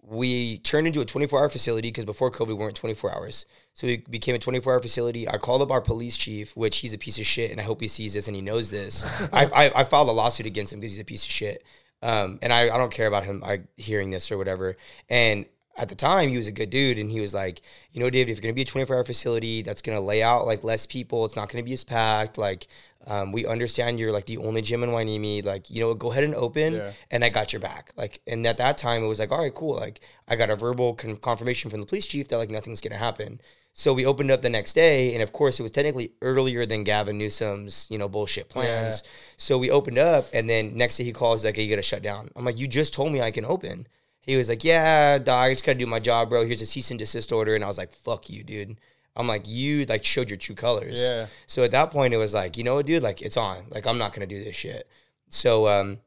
[0.00, 3.44] we turned into a 24 hour facility because before COVID, we weren't 24 hours.
[3.74, 5.28] So we became a 24 hour facility.
[5.28, 7.82] I called up our police chief, which he's a piece of shit, and I hope
[7.82, 9.04] he sees this and he knows this.
[9.34, 11.62] I, I, I filed a lawsuit against him because he's a piece of shit.
[12.00, 14.78] Um, and I, I don't care about him like hearing this or whatever.
[15.10, 15.44] And
[15.76, 18.30] at the time, he was a good dude, and he was like, you know, David,
[18.32, 21.24] if you're gonna be a 24 hour facility, that's gonna lay out like less people.
[21.24, 22.36] It's not gonna be as packed.
[22.36, 22.66] Like,
[23.06, 25.44] um, we understand you're like the only gym in Hueneme.
[25.44, 26.92] Like, you know, go ahead and open, Yeah.
[27.10, 27.92] and I got your back.
[27.96, 29.74] Like, and at that time, it was like, all right, cool.
[29.76, 32.96] Like, I got a verbal con- confirmation from the police chief that like nothing's gonna
[32.96, 33.40] happen.
[33.74, 36.84] So we opened up the next day, and of course, it was technically earlier than
[36.84, 39.02] Gavin Newsom's, you know, bullshit plans.
[39.38, 41.82] So we opened up, and then next day he calls like, hey, "You got to
[41.82, 43.86] shut down." I'm like, "You just told me I can open."
[44.22, 46.46] He was like, "Yeah, dog, I just gotta do my job, bro.
[46.46, 48.78] Here's a cease and desist order." And I was like, "Fuck you, dude."
[49.14, 51.26] I'm like, "You like showed your true colors." Yeah.
[51.46, 53.02] So at that point, it was like, you know what, dude?
[53.02, 53.64] Like, it's on.
[53.70, 54.88] Like, I'm not gonna do this shit.
[55.28, 55.98] So um,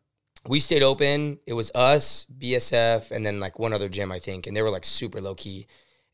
[0.47, 1.39] we stayed open.
[1.45, 4.71] It was us, BSF, and then like one other gym, I think, and they were
[4.71, 5.67] like super low key.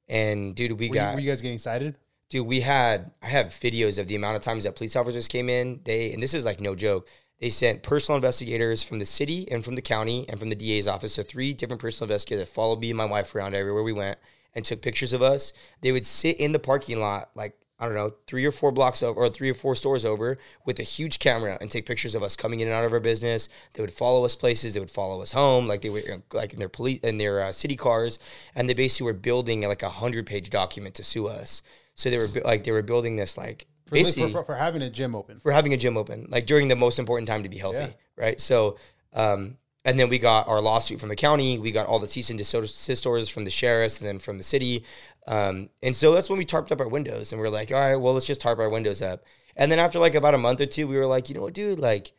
[0.09, 1.95] And dude, we Were, you, got were you guys getting excited?
[2.31, 5.49] dude we had i have videos of the amount of times that police officers came
[5.49, 7.07] in they and this is like no joke
[7.41, 10.87] they sent personal investigators from the city and from the county and from the da's
[10.87, 13.91] office so three different personal investigators that followed me and my wife around everywhere we
[13.91, 14.17] went
[14.55, 15.51] and took pictures of us
[15.81, 19.01] they would sit in the parking lot like I don't know, three or four blocks
[19.01, 22.21] over, or three or four stores over, with a huge camera and take pictures of
[22.21, 23.49] us coming in and out of our business.
[23.73, 24.75] They would follow us places.
[24.75, 26.01] They would follow us home, like they were
[26.31, 28.19] like in their police in their uh, city cars,
[28.53, 31.63] and they basically were building like a hundred page document to sue us.
[31.95, 34.81] So they were like they were building this like For, basically for, for, for having
[34.81, 35.39] a gym open.
[35.39, 37.93] for having a gym open, like during the most important time to be healthy, Yeah.
[38.15, 38.39] right?
[38.39, 38.77] So,
[39.13, 41.59] um, and then we got our lawsuit from the county.
[41.59, 44.43] We got all the cease and desist orders from the sheriffs and then from the
[44.43, 44.85] city.
[45.27, 47.79] Um, and so that's when we tarped up our windows and we are like, all
[47.79, 49.23] right, well, let's just tarp our windows up.
[49.55, 51.53] And then after like about a month or two, we were like, you know what,
[51.53, 52.13] dude, like,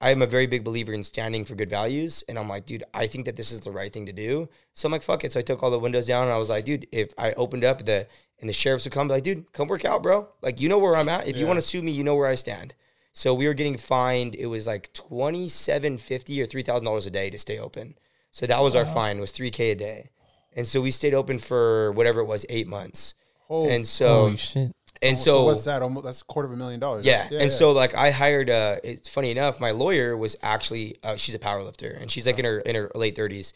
[0.00, 2.22] I'm a very big believer in standing for good values.
[2.28, 4.48] And I'm like, dude, I think that this is the right thing to do.
[4.72, 5.32] So I'm like, fuck it.
[5.32, 7.64] So I took all the windows down and I was like, dude, if I opened
[7.64, 8.06] up the
[8.40, 10.28] and the sheriffs would come, be like, dude, come work out, bro.
[10.42, 11.26] Like, you know where I'm at.
[11.26, 12.74] If you want to sue me, you know where I stand.
[13.16, 14.34] So we were getting fined.
[14.34, 17.94] It was like twenty seven fifty or three thousand dollars a day to stay open.
[18.30, 19.16] So that was our fine.
[19.16, 20.10] It was three k a day,
[20.54, 23.14] and so we stayed open for whatever it was, eight months.
[23.48, 24.76] Oh, and so Holy shit.
[25.00, 25.80] and so, so, what's that?
[25.80, 27.06] Almost that's a quarter of a million dollars.
[27.06, 27.26] yeah.
[27.30, 31.34] and so like I hired uh it's funny enough, my lawyer was actually uh, she's
[31.34, 33.54] a power lifter and she's like in her in her late 30s.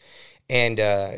[0.49, 1.11] And uh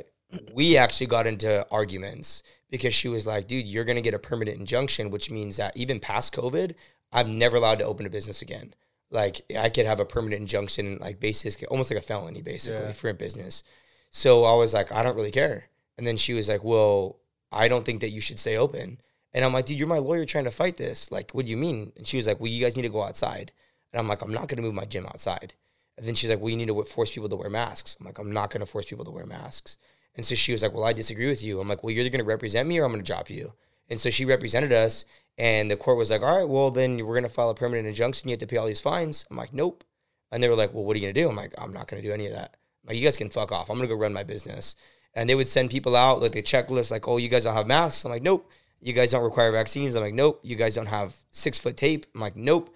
[0.53, 4.59] we actually got into arguments because she was like, dude, you're gonna get a permanent
[4.59, 6.73] injunction, which means that even past COVID,
[7.11, 8.73] I'm never allowed to open a business again.
[9.11, 12.91] Like I could have a permanent injunction, like basically almost like a felony, basically Yeah.
[12.93, 13.63] for a business.
[14.09, 15.65] So I was like, I don't really care.
[15.97, 17.19] And then she was like, Well,
[17.51, 18.99] I don't think that you should stay open.
[19.35, 21.11] And I'm like, dude, you're my lawyer trying to fight this.
[21.11, 21.91] Like, what do you mean?
[21.97, 23.51] And she was like, well, you guys need to go outside.
[23.91, 25.53] And I'm like, I'm not going to move my gym outside.
[25.97, 27.97] And then she's like, well, you need to force people to wear masks.
[27.99, 29.77] I'm like, I'm not going to force people to wear masks.
[30.15, 31.59] And so she was like, well, I disagree with you.
[31.59, 33.53] I'm like, well, you're either going to represent me or I'm going to drop you.
[33.89, 35.05] And so she represented us.
[35.37, 37.87] And the court was like, all right, well, then we're going to file a permanent
[37.87, 38.29] injunction.
[38.29, 39.25] You have to pay all these fines.
[39.31, 39.83] I'm like, nope.
[40.31, 41.29] And they were like, well, what are you going to do?
[41.29, 42.55] I'm like, I'm not going to do any of that.
[42.83, 43.69] I'm like, you guys can fuck off.
[43.69, 44.75] I'm going to go run my business.
[45.15, 47.67] And they would send people out, like the checklist, like, oh, you guys don't have
[47.67, 48.05] masks.
[48.05, 48.49] I'm like, nope.
[48.79, 49.95] You guys don't require vaccines.
[49.95, 50.39] I'm like, nope.
[50.43, 52.05] You guys don't have six foot tape.
[52.13, 52.73] I'm like, nope.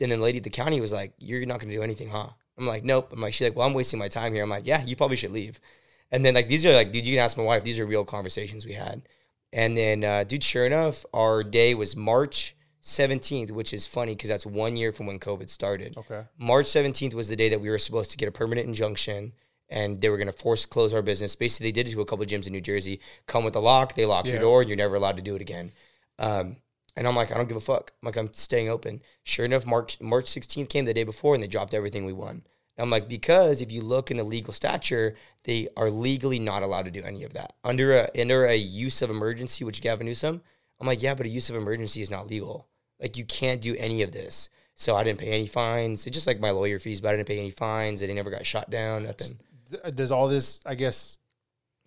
[0.00, 2.10] And then the lady at the county was like, you're not going to do anything,
[2.10, 2.28] huh?
[2.56, 3.12] I'm like, nope.
[3.12, 4.44] I'm like, she's like, well, I'm wasting my time here.
[4.44, 5.60] I'm like, yeah, you probably should leave.
[6.10, 7.64] And then like these are like, dude, you can ask my wife.
[7.64, 9.02] These are real conversations we had.
[9.52, 14.28] And then, uh, dude, sure enough, our day was March 17th, which is funny because
[14.28, 15.96] that's one year from when COVID started.
[15.96, 16.22] okay.
[16.38, 19.32] March 17th was the day that we were supposed to get a permanent injunction
[19.70, 21.36] and they were going to force close our business.
[21.36, 23.00] Basically, they did it to a couple of gyms in New Jersey.
[23.26, 24.32] Come with a lock, they lock Yeah.
[24.32, 25.72] your door, and you're never allowed to do it again.
[26.18, 26.56] Um,
[26.96, 27.92] and I'm like, I don't give a fuck.
[28.02, 29.02] I'm like, I'm staying open.
[29.24, 32.44] Sure enough, March March 16th came the day before, and they dropped everything we won.
[32.78, 36.62] And I'm like, because if you look in the legal stature, they are legally not
[36.62, 40.06] allowed to do any of that under a under a use of emergency, which Gavin
[40.06, 40.40] Newsom.
[40.80, 42.68] I'm like, yeah, but a use of emergency is not legal.
[43.00, 44.48] Like you can't do any of this.
[44.74, 46.06] So I didn't pay any fines.
[46.06, 48.00] It's just like my lawyer fees, but I didn't pay any fines.
[48.00, 49.04] It never got shot down.
[49.04, 49.40] Nothing.
[49.92, 51.18] Does all this, I guess,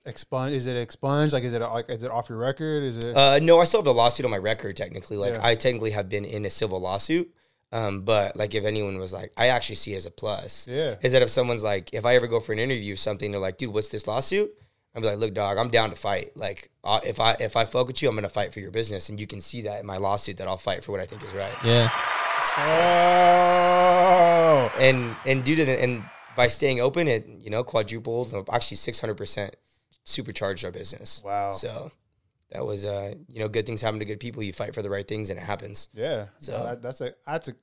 [0.06, 0.52] expunge?
[0.52, 1.32] Is it expunged?
[1.32, 2.84] Like, is it like, is it off your record?
[2.84, 3.16] Is it?
[3.16, 4.76] Uh, no, I still have the lawsuit on my record.
[4.76, 5.40] Technically, like Yeah.
[5.42, 7.34] I technically have been in a civil lawsuit.
[7.72, 10.68] Um, but like if anyone was like, I actually see it as a plus.
[10.68, 10.96] Yeah.
[11.02, 13.40] Is that if someone's like, if I ever go for an interview or something, they're
[13.40, 14.52] like, dude, what's this lawsuit?
[14.94, 16.36] I'd be like, look, dog, I'm down to fight.
[16.36, 19.08] Like, uh, if I if I fuck with you, I'm gonna fight for your business,
[19.08, 21.24] and you can see that in my lawsuit that I'll fight for what I think
[21.24, 21.54] is right.
[21.64, 21.90] Yeah.
[23.52, 26.04] oh, And and due to the, and
[26.36, 29.56] by staying open, it you know quadrupled, actually 600 percent
[30.04, 31.22] supercharged our business.
[31.24, 31.52] Wow.
[31.52, 31.92] So
[32.52, 34.44] that was uh you know good things happen to good people.
[34.44, 35.90] You fight for the right things, and it happens.
[35.94, 36.28] yeah.
[36.40, 37.54] So- So that, that's a that's a.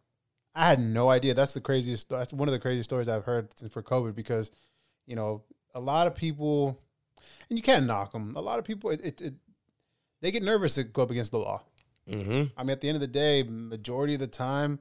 [0.55, 1.35] I had no idea.
[1.35, 2.09] That's the craziest.
[2.09, 4.51] That's one of the craziest stories I've heard for COVID because,
[5.07, 6.81] you know, a lot of people,
[7.48, 8.35] and you can't knock them.
[8.35, 9.35] A lot of people, it, it, it
[10.20, 11.62] they get nervous to go up against the law.
[12.11, 14.81] hmm I mean, at the end of the day, majority of the time,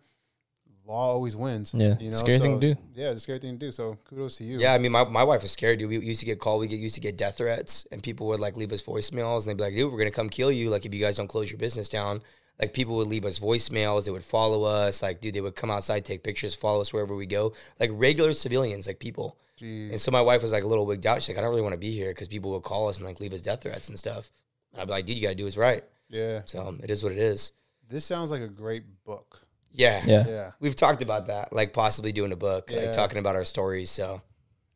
[0.87, 1.71] law always wins.
[1.73, 2.81] Yeah, you know, scary thing to do.
[2.95, 3.71] Yeah, it's a scary thing to do.
[3.71, 4.57] So kudos to you.
[4.59, 5.89] Yeah, I mean, my, my wife was scared, dude.
[5.89, 6.61] We used to get called.
[6.61, 9.49] We get used to get death threats, and people would like leave us voicemails, and
[9.49, 10.69] they'd be like, "Dude, we're gonna come kill you.
[10.69, 12.21] Like, if you guys don't close your business down."
[12.59, 14.05] Like, people would leave us voicemails.
[14.05, 15.03] They would follow us.
[15.03, 17.53] Like, dude, they would come outside, take pictures, follow us wherever we go.
[17.79, 19.37] Like regular civilians, like people.
[19.61, 19.91] Jeez.
[19.91, 21.21] And so my wife was like a little wigged out.
[21.21, 23.05] She's like, "I don't really want to be here because people would call us and
[23.05, 24.31] like leave us death threats and stuff."
[24.71, 26.41] And I'd be like, "Dude, you gotta do what's right." yeah.
[26.45, 27.53] So um, it is what it is.
[27.89, 29.46] This sounds like a great book.
[29.71, 30.27] Yeah, Yeah.
[30.27, 30.51] Yeah.
[30.59, 32.81] We've talked about that, like possibly doing a book, Yeah.
[32.81, 33.91] like talking about our stories.
[33.91, 34.21] So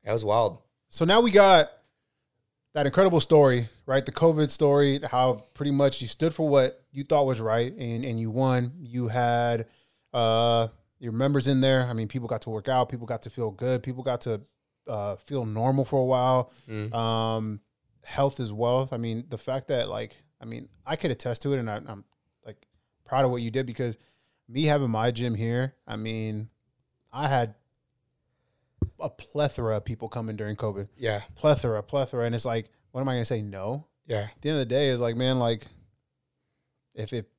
[0.03, 0.59] that was wild.
[0.89, 1.69] So now we got
[2.73, 4.05] that incredible story, right?
[4.05, 8.05] The COVID story, how pretty much you stood for what you thought was right and,
[8.05, 8.73] and you won.
[8.79, 9.67] You had
[10.13, 10.67] uh,
[10.99, 11.85] your members in there.
[11.85, 14.41] I mean, people got to work out, people got to feel good, people got to
[14.87, 16.51] uh, feel normal for a while.
[16.69, 16.93] Mm.
[16.93, 17.59] Um,
[18.03, 18.93] health is wealth.
[18.93, 21.75] I mean, the fact that, like, I mean, I could attest to it and I,
[21.87, 22.03] I'm
[22.45, 22.65] like
[23.05, 23.97] proud of what you did because
[24.51, 26.49] me having my gym here, I mean,
[27.11, 27.55] I had
[28.99, 33.09] a plethora of people coming during COVID Yeah, plethora, plethora, and it's like, what am
[33.09, 33.41] I going to say?
[33.41, 33.87] No.
[34.05, 34.27] yeah.
[34.35, 35.65] At the end of the day, is like, man, like,
[36.93, 37.29] if it,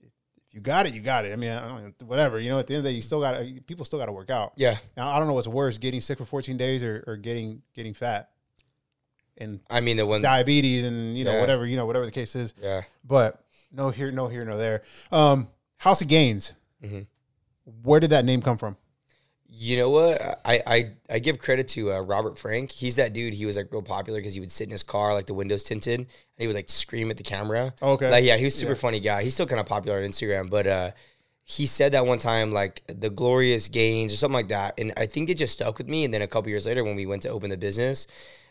[0.00, 0.10] if
[0.52, 1.32] you got it, you got it.
[1.32, 2.38] I mean, I don't, whatever.
[2.38, 4.12] You know, at the end of the day, you still got people still got to
[4.12, 4.52] work out.
[4.56, 4.76] Yeah.
[4.96, 7.94] Now, I don't know what's worse, getting sick for 14 days or, or getting getting
[7.94, 8.30] fat
[9.38, 10.22] and I mean, the one.
[10.22, 11.40] diabetes and you know Yeah.
[11.40, 12.54] whatever you know whatever the case is.
[12.62, 12.82] Yeah.
[13.04, 14.82] But no here, no here, no there.
[15.12, 16.52] Um, House of Gains.
[16.82, 17.06] Mhm.
[17.82, 18.76] Where did that name come from?
[19.48, 20.20] You know what?
[20.44, 22.70] I I, I give credit to uh, Robert Frank.
[22.72, 23.32] He's that dude.
[23.34, 25.62] He was like real popular because he would sit in his car, like the windows
[25.62, 27.72] tinted, and he would like scream at the camera.
[27.80, 28.10] Okay.
[28.10, 28.78] Like yeah, he was a super Yeah.
[28.78, 29.22] funny guy.
[29.22, 30.90] He's still kind of popular on Instagram, but uh,
[31.44, 35.06] he said that one time like the glorious gains or something like that, and I
[35.06, 36.04] think it just stuck with me.
[36.04, 38.06] And then a couple years later, when we went to open the business.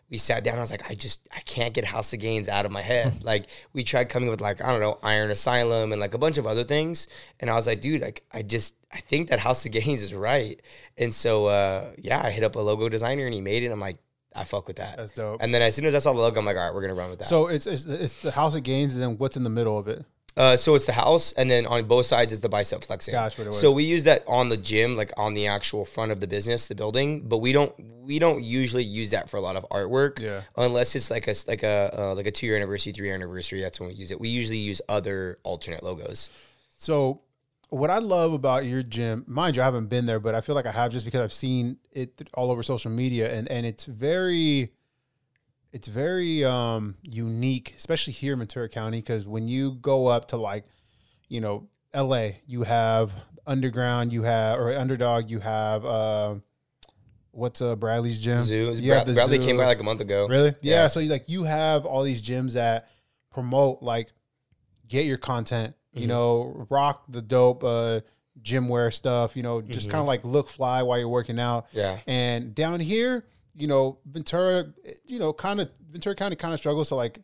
[0.10, 0.58] We sat down.
[0.58, 3.24] I was like, I just, I can't get House of Gains out of my head.
[3.24, 6.38] like, we tried coming with like, I don't know, Iron Asylum and like a bunch
[6.38, 7.08] of other things.
[7.39, 10.13] And I was like, dude, like, I just, I think that House of Gains is
[10.13, 10.62] right.
[10.98, 13.72] And so, uh, yeah, I hit up a logo designer and he made it.
[13.72, 13.98] I'm like,
[14.36, 14.98] I fuck with that.
[14.98, 15.41] That's dope.
[15.41, 16.94] And then as soon as I saw the logo, I'm like, all right, we're gonna
[16.94, 17.30] run with that.
[17.30, 19.88] So it's, it's it's the House of Gains, and then what's in the middle of
[19.88, 20.06] it?
[20.38, 23.13] Uh, so it's the house, and then on both sides is the bicep flexing.
[23.13, 26.12] Gosh, what it So we use that on the gym, like on the actual front
[26.12, 27.21] of the business, the building.
[27.21, 30.19] But we don't we don't usually use that for a lot of artwork.
[30.19, 30.41] Yeah.
[30.58, 33.62] Unless it's like a like a uh, like a two year anniversary, three year anniversary.
[33.62, 34.19] That's when we use it.
[34.19, 36.30] We usually use other alternate logos.
[36.76, 37.21] So,
[37.69, 40.56] what I love about your gym, mind you, I haven't been there, but I feel
[40.56, 43.86] like I have just because I've seen it all over social media, and and it's
[43.86, 44.74] very,
[45.75, 50.38] it's very um, unique, especially here in Ventura County, because when you go up to
[50.38, 50.63] like,
[51.27, 53.11] you know, L.A., you have
[53.45, 56.35] underground, you have or underdog, you have uh,
[57.31, 58.38] what's uh Bradley's gym?
[58.38, 58.71] Zoo.
[58.73, 59.43] You Brad, the Bradley zoo.
[59.43, 60.27] came by like a month ago.
[60.29, 60.55] Really?
[60.61, 60.83] Yeah.
[60.83, 60.88] Yeah.
[60.88, 62.88] So you like you have all these gyms that
[63.31, 64.13] promote like
[64.88, 66.07] get your content, you Mhm.
[66.09, 67.99] know, rock the dope uh
[68.41, 69.91] gym wear stuff, you know, just Mhm.
[69.91, 71.67] kind of like look fly while you're working out.
[71.73, 71.99] Yeah.
[72.07, 73.25] And down here,
[73.56, 74.65] you know, Ventura,
[75.06, 77.20] you know, kind of Ventura County kind of struggles to like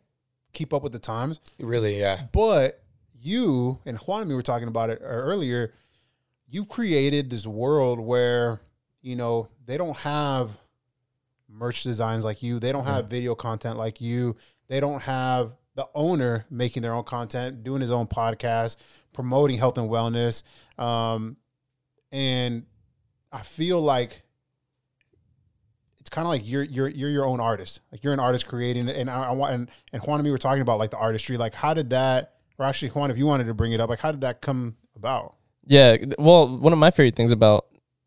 [0.52, 1.40] keep up with the times.
[1.58, 1.98] Really.
[1.98, 2.22] Yeah.
[2.32, 2.82] But
[3.20, 5.72] you and Juan and me were talking about it uh, earlier.
[6.48, 8.60] You created this world where,
[9.00, 10.50] you know, they don't have
[11.48, 12.58] merch designs like you.
[12.58, 14.36] They don't have video content like you.
[14.68, 18.76] They don't have the owner making their own content, doing his own podcast,
[19.12, 20.42] promoting health and wellness.
[20.78, 21.36] Um,
[22.10, 22.66] and
[23.30, 24.22] I feel like
[26.12, 27.80] kind of like you're you're you're your own artist.
[27.90, 28.88] Like you're an artist creating.
[28.88, 31.36] And I, I want and, and Juan and me were talking about like the artistry.
[31.36, 33.98] Like how did that or actually Juan, if you wanted to bring it up, like
[33.98, 35.34] how did that come about?
[35.66, 35.96] Yeah.
[36.18, 37.66] Well, one of my favorite things about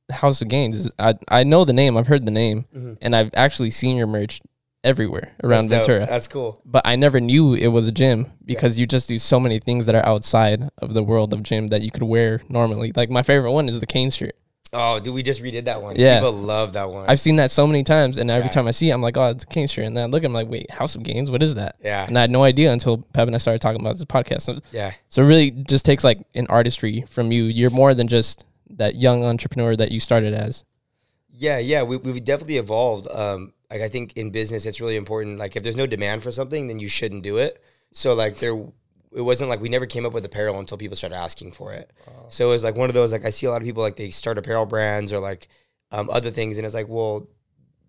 [0.09, 1.97] House of Gains is I I know the name.
[1.97, 2.97] I've heard the name, Mhm.
[3.01, 4.41] and I've actually seen your merch.
[4.83, 5.87] everywhere around That's.
[5.87, 6.05] Ventura.
[6.07, 6.61] That's cool.
[6.63, 9.87] but I never knew it was a gym because you just do so many things
[9.87, 12.91] that are outside of the world of gym that you could wear normally.
[12.95, 14.35] Like my favorite one is the cane shirt.
[14.73, 15.95] Oh, dude, we just redid that one.
[15.95, 16.19] Yeah.
[16.19, 17.05] People love that one.
[17.07, 18.51] I've seen that so many times, and every Yeah.
[18.51, 19.85] time I see it, I'm like, oh, it's cane shirt.
[19.85, 21.75] And then I look, I'm like, wait, House of Gains, what is that?
[21.83, 22.05] Yeah.
[22.05, 24.41] And I had no idea until Pep and I started talking about this podcast.
[24.41, 24.93] So, yeah.
[25.07, 27.45] so it really just takes like an artistry from you.
[27.45, 30.65] You're more than just that young entrepreneur that you started as.
[31.31, 33.07] Yeah, yeah, we, we've definitely evolved.
[33.09, 35.37] Um, like I think in business, it's really important.
[35.37, 37.61] Like if there's no demand for something, then you shouldn't do it.
[37.93, 38.55] So like there,
[39.15, 41.91] it wasn't like we never came up with apparel until people started asking for it.
[42.27, 43.95] So it was like one of those like I see a lot of people like
[43.95, 45.47] they start apparel brands or like
[45.91, 47.27] um, other things, and it's like well,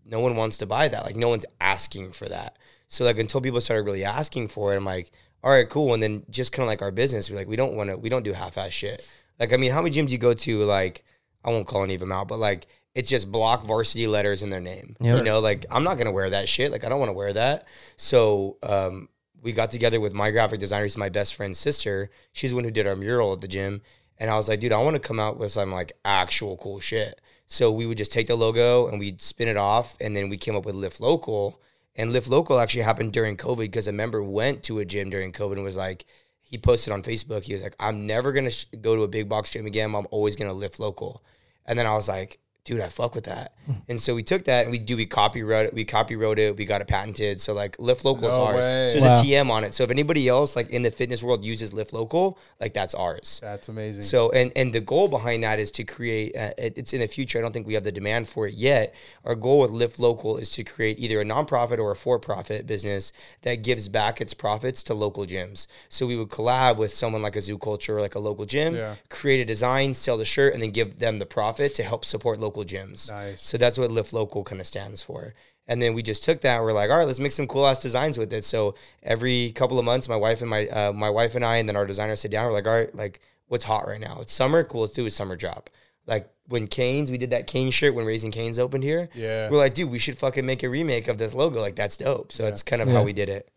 [0.04, 1.04] no one wants to buy that.
[1.04, 2.58] Like no one's asking for that.
[2.88, 5.10] So like until people started really asking for it, I'm like,
[5.42, 5.94] all right, cool.
[5.94, 8.08] And then just kind of like our business, we're like, we don't want to, we
[8.08, 9.10] don't do half-ass shit.
[9.40, 10.62] Like I mean, how many gyms do you go to?
[10.62, 11.04] Like
[11.44, 14.50] I won't call any of them out, but like it's just block varsity letters in
[14.50, 14.96] their name.
[15.00, 15.16] Yeah.
[15.16, 16.70] You know, like I'm not gonna wear that shit.
[16.70, 17.66] Like I don't want to wear that.
[17.96, 19.08] So um,
[19.46, 22.11] we got together with my graphic designer, who's my best friend's sister.
[22.32, 23.80] She's the one who did our mural at the gym.
[24.18, 26.80] And I was like, dude, I want to come out with some like actual cool
[26.80, 27.20] shit.
[27.46, 30.37] So we would just take the logo and we'd spin it off, and then we
[30.37, 31.61] came up with Lift Local.
[31.94, 35.30] And Lift Local actually happened during COVID because a member went to a gym during
[35.30, 36.06] COVID and was like,
[36.42, 39.28] he posted on Facebook, he was like, I'm never gonna sh- go to a big
[39.28, 39.94] box gym again.
[39.94, 41.22] I'm always gonna lift local.
[41.66, 43.52] And then I was like, dude, I fuck with that.
[43.88, 46.64] and so we took that and we do we copyright it, we copywrote it, we
[46.66, 47.40] got it patented.
[47.40, 48.57] So like Lift Local is No ours.
[48.64, 48.88] way.
[48.88, 49.20] So there's Wow.
[49.20, 49.72] a TM on it.
[49.72, 53.40] So if anybody else like in the fitness world uses Lift Local, like that's ours.
[53.42, 54.02] That's amazing.
[54.02, 56.37] So and and the goal behind that is to create.
[56.37, 57.38] Uh, it- it's in the future.
[57.38, 58.94] I don't think we have the demand for it yet.
[59.24, 63.12] Our goal with Lift Local is to create either a nonprofit or a for-profit business
[63.42, 65.66] that gives back its profits to local gyms.
[65.88, 68.74] So we would collab with someone like a Zoo Culture or like a local gym,
[68.74, 68.96] Yeah.
[69.09, 72.40] create a design, sell the shirt, and then give them the profit to help support
[72.40, 73.10] local gyms.
[73.10, 73.42] Nice.
[73.42, 75.34] So that's what Lift Local kind of stands for.
[75.68, 76.62] And then we just took that.
[76.62, 78.44] We're like, all right, let's make some cool ass designs with it.
[78.44, 81.68] So every couple of months, my wife and my uh, my wife and I, and
[81.68, 82.46] then our designer sit down.
[82.46, 84.18] We're like, all right, like what's hot right now?
[84.20, 84.62] It's summer.
[84.62, 84.82] Cool.
[84.82, 85.70] Let's do a summer drop.
[86.06, 89.08] Like when Canes, we did that Cane shirt when Raising Canes opened here.
[89.12, 89.50] Yeah.
[89.50, 91.60] We're like, dude, we should fucking make a remake of this logo.
[91.60, 92.30] Like that's dope.
[92.30, 92.94] So it's kind of Yeah.
[92.94, 93.48] how we did it.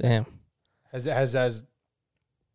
[0.00, 0.26] Damn.
[0.90, 1.64] has has has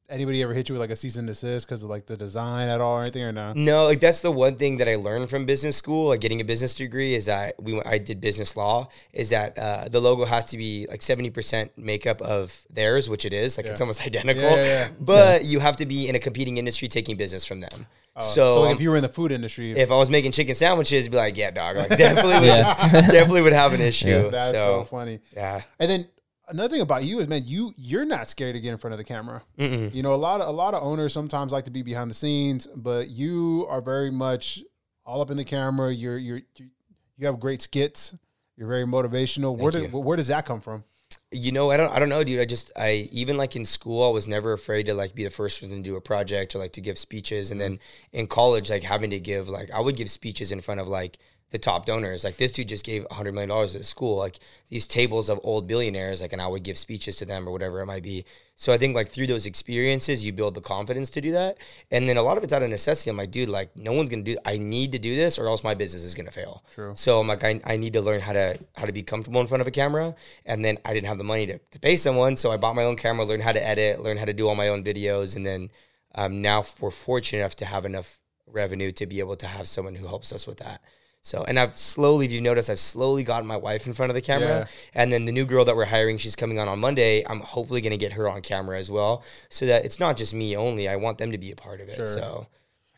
[0.09, 2.69] anybody ever hit you with like a cease and desist because of like the design
[2.69, 3.53] at all or anything or no?
[3.55, 6.43] No, like that's the one thing that I learned from business school, like getting a
[6.45, 8.89] business degree, is that we I did business law.
[9.13, 13.25] Is that uh, the logo has to be like seventy percent makeup of theirs, which
[13.25, 14.43] it is, like it's almost identical.
[14.43, 14.87] Yeah, yeah, yeah.
[14.99, 17.87] But you have to be in a competing industry taking business from them.
[18.15, 20.31] Uh, so like um, if you were in the food industry, if I was making
[20.31, 22.73] chicken sandwiches, it'd be like, yeah, dog, like definitely, would, Yeah.
[23.11, 24.29] definitely would have an issue.
[24.31, 25.19] that's so, so funny.
[25.35, 26.07] yeah, And then
[26.47, 28.97] another thing about you is, man, you you're not scared to get in front of
[28.97, 29.43] the camera.
[29.57, 29.93] Mm-mm.
[29.93, 32.15] You know, a lot of a lot of owners sometimes like to be behind the
[32.15, 34.63] scenes, but you are very much
[35.05, 35.93] all up in the camera.
[35.93, 36.69] You're you're you,
[37.17, 38.15] you have great skits.
[38.57, 39.55] You're very motivational.
[39.55, 40.83] where Thank did, where does that come from?
[41.31, 42.39] You know, I don't, I don't know, dude.
[42.39, 45.29] I just, I even like in school, I was never afraid to like be the
[45.29, 47.51] first one to do a project or like to give speeches.
[47.51, 47.73] And mm-hmm.
[47.73, 47.79] then
[48.13, 51.19] in college, like having to give, like I would give speeches in front of like
[51.51, 52.23] the top donors.
[52.23, 54.17] Like this dude just gave a hundred million dollars to the school.
[54.17, 54.37] Like
[54.69, 57.79] these tables of old billionaires, like, and I would give speeches to them or whatever
[57.79, 58.25] it might be.
[58.55, 61.57] So I think like through those experiences, you build the confidence to do that.
[61.89, 63.09] And then a lot of it's out of necessity.
[63.09, 64.35] I'm like, dude, like no one's gonna do.
[64.45, 66.63] I need to do this, or else my business is gonna fail.
[66.75, 66.93] True.
[66.95, 69.47] So I'm like, I, I need to learn how to how to be comfortable in
[69.47, 70.15] front of a camera.
[70.45, 72.83] And then I didn't have the money to, to pay someone, so I bought my
[72.83, 75.45] own camera, learned how to edit, learned how to do all my own videos, and
[75.45, 75.69] then
[76.15, 79.95] um, now we're fortunate enough to have enough revenue to be able to have someone
[79.95, 80.81] who helps us with that.
[81.27, 84.13] So, and I've slowly, if you notice, I've slowly gotten my wife in front of
[84.13, 84.47] the camera.
[84.47, 84.65] Yeah.
[84.93, 87.21] And then the new girl that we're hiring, she's coming on on Monday.
[87.27, 90.33] I'm hopefully going to get her on camera as well, so that it's not just
[90.33, 90.87] me only.
[90.87, 91.97] I want them to be a part of it.
[91.97, 92.05] Sure.
[92.05, 92.47] So,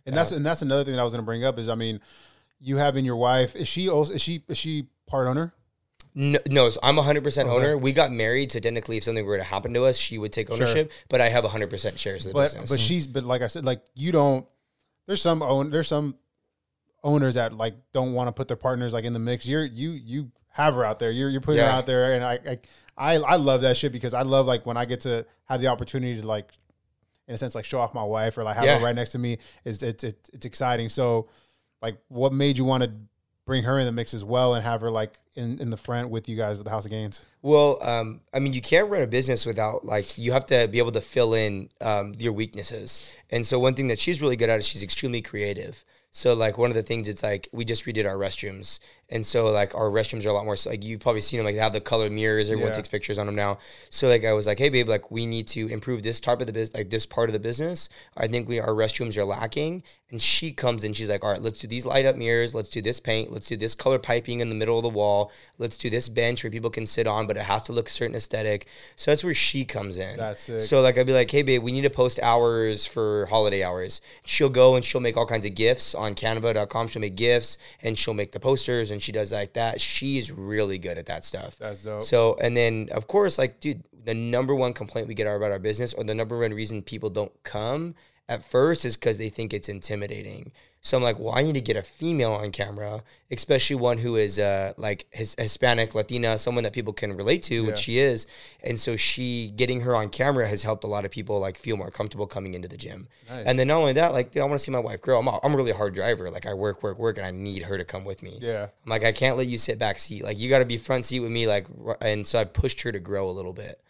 [0.06, 1.74] And that's and that's another thing that I was going to bring up is I
[1.74, 2.02] mean,
[2.60, 5.52] you having your wife is she also is she is she part owner?
[6.14, 7.80] No, no so I'm 100% owner.
[7.80, 10.52] We got married, so technically, if something were to happen to us, she would take
[10.52, 10.92] ownership.
[11.10, 12.70] But I have 100% shares of the But business.
[12.70, 14.46] but she's but like I said, like you don't.
[15.08, 16.14] There's some own there's some
[17.04, 19.48] owners that like don't want to put their partners like in the mix.
[19.48, 21.12] You're you you have her out there.
[21.12, 22.60] You're you're putting her out there, and I, I
[22.98, 25.68] I I love that shit because I love like when I get to have the
[25.68, 26.52] opportunity to like,
[27.28, 28.78] in a sense, like show off my wife or like have Yeah.
[28.80, 29.38] her right next to me.
[29.64, 30.90] Is it's it's it's exciting.
[30.90, 31.30] So,
[31.82, 32.92] like, what made you want to
[33.46, 36.10] bring her in the mix as well and have her like in in the front
[36.10, 37.26] with you guys with the House of Gains?
[37.42, 40.78] Well, um, I mean, you can't run a business without like you have to be
[40.80, 43.10] able to fill in um, your weaknesses.
[43.30, 45.86] And so one thing that she's really good at is she's extremely creative.
[46.12, 48.80] So like one of the things it's like we just redid our restrooms,
[49.12, 51.56] And so like our restrooms are a lot more like you've probably seen them like
[51.56, 52.50] they have the color mirrors.
[52.50, 52.76] Everyone Yeah.
[52.78, 53.58] takes pictures on them now.
[53.90, 56.48] So like I was like, hey babe, like we need to improve this type of
[56.48, 57.90] the business, like this part of the business.
[58.16, 59.84] I think we our restrooms are lacking.
[60.12, 62.56] And she comes in, she's like, all right, let's do these light up mirrors.
[62.56, 63.32] Let's do this paint.
[63.32, 65.32] Let's do this color piping in the middle of the wall.
[65.60, 67.92] Let's do this bench where people can sit on, but it has to look a
[67.92, 68.66] certain aesthetic.
[68.96, 70.18] So that's where she comes in.
[70.18, 70.62] That's sick.
[70.62, 74.02] So like I'd be like, hey babe, we need to post hours for holiday hours.
[74.26, 76.88] She'll go and she'll make all kinds of gifts on Canva.com.
[76.88, 79.82] She'll make gifts and she'll make the posters and she does like that.
[79.82, 81.58] She is really good at that stuff.
[81.58, 82.02] That's dope.
[82.02, 85.60] So and then of course, like, dude, the number one complaint we get about our
[85.60, 87.96] business, or the number one reason people don't come
[88.30, 90.54] at first, is because they think it's intimidating.
[90.82, 94.16] So I'm like, well, I need to get a female on camera, especially one who
[94.16, 97.62] is uh, like his, Hispanic, Latina, someone that people can relate to, Yeah.
[97.68, 98.28] which she is.
[98.64, 101.76] And so she getting her on camera has helped a lot of people like feel
[101.76, 103.10] more comfortable coming into the gym.
[103.30, 103.46] Nice.
[103.46, 105.20] And then not only that, like, dude, I want to see my wife grow.
[105.20, 106.32] I'm a, I'm a really hard driver.
[106.32, 108.38] Like I work, work, work, and I need her to come with me.
[108.42, 108.68] yeah.
[108.86, 110.24] I'm like, I can't let you sit back seat.
[110.24, 111.46] Like, you got to be front seat with me.
[111.46, 111.68] Like,
[112.00, 113.82] and so I pushed her to grow a little bit.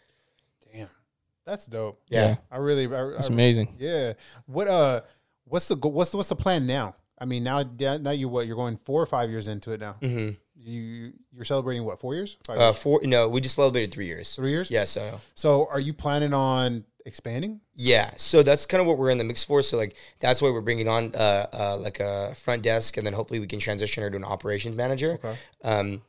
[1.50, 2.00] That's dope.
[2.08, 2.36] Yeah.
[2.50, 3.74] I really I, It's amazing.
[3.78, 4.12] Yeah.
[4.46, 5.00] What uh
[5.44, 6.94] what's the what's the, what's the plan now?
[7.18, 9.94] I mean now now you what you're going 4 or 5 years into it now.
[10.00, 11.98] hmm You you're celebrating what?
[12.00, 12.36] 4 years?
[12.46, 12.78] 5 Uh, years?
[12.78, 13.00] four.
[13.02, 14.32] No, we just celebrated three years.
[14.36, 14.70] 3 years?
[14.70, 14.84] Yeah.
[14.84, 17.60] So So are you planning on expanding?
[17.74, 18.12] yeah.
[18.16, 19.60] So that's kind of what we're in the mix for.
[19.62, 23.12] So like that's why we're bringing on uh, uh like a front desk, and then
[23.14, 25.12] hopefully we can transition her to an operations manager.
[25.14, 25.34] Okay.
[25.64, 26.02] um,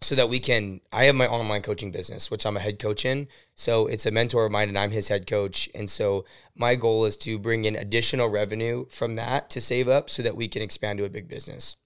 [0.00, 0.80] so that we can.
[0.92, 3.28] I have my online coaching business, which I'm a head coach in.
[3.54, 5.68] So it's a mentor of mine, and I'm his head coach.
[5.74, 6.24] And so
[6.54, 10.36] my goal is to bring in additional revenue from that to save up, so that
[10.36, 11.76] we can expand to a big business.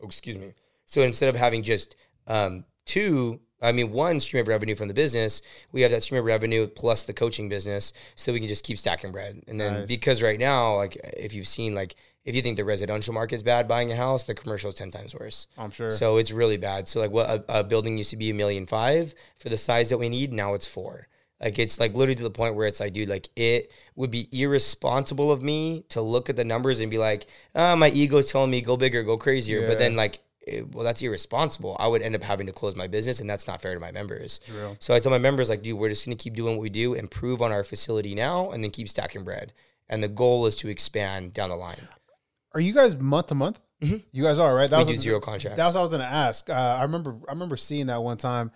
[0.00, 0.54] Oh, excuse me.
[0.86, 4.94] So instead of having just um, two, I mean one stream of revenue from the
[4.94, 8.64] business, we have that stream of revenue plus the coaching business, so we can just
[8.64, 9.40] keep stacking bread.
[9.48, 9.88] And then Nice.
[9.88, 13.66] because right now, like if you've seen, like if you think the residential market's bad
[13.66, 15.48] buying a house, the commercial is ten times worse.
[15.58, 15.90] I'm sure.
[15.90, 16.86] So it's really bad.
[16.88, 19.90] So like what a, a building used to be a million five for the size
[19.90, 21.08] that we need, now it's four.
[21.40, 24.28] Like it's like literally to the point where it's like, dude, like it would be
[24.30, 28.50] irresponsible of me to look at the numbers and be like, ah, my ego's telling
[28.50, 29.62] me go bigger, go crazier.
[29.62, 29.66] Yeah.
[29.66, 31.76] But then like, it- well, that's irresponsible.
[31.80, 33.90] I would end up having to close my business, and that's not fair to my
[33.90, 34.38] members.
[34.54, 34.76] Real.
[34.78, 36.94] So I tell my members like, dude, we're just gonna keep doing what we do,
[36.94, 39.52] improve on our facility now, and then keep stacking bread.
[39.88, 41.88] And the goal is to expand down the line.
[42.54, 43.60] Are you guys month to month?
[44.12, 44.70] You guys are, right?
[44.70, 45.56] That We was do zero contracts.
[45.56, 46.48] That's what I was going to ask.
[46.48, 48.52] Uh, I remember I remember seeing that one time.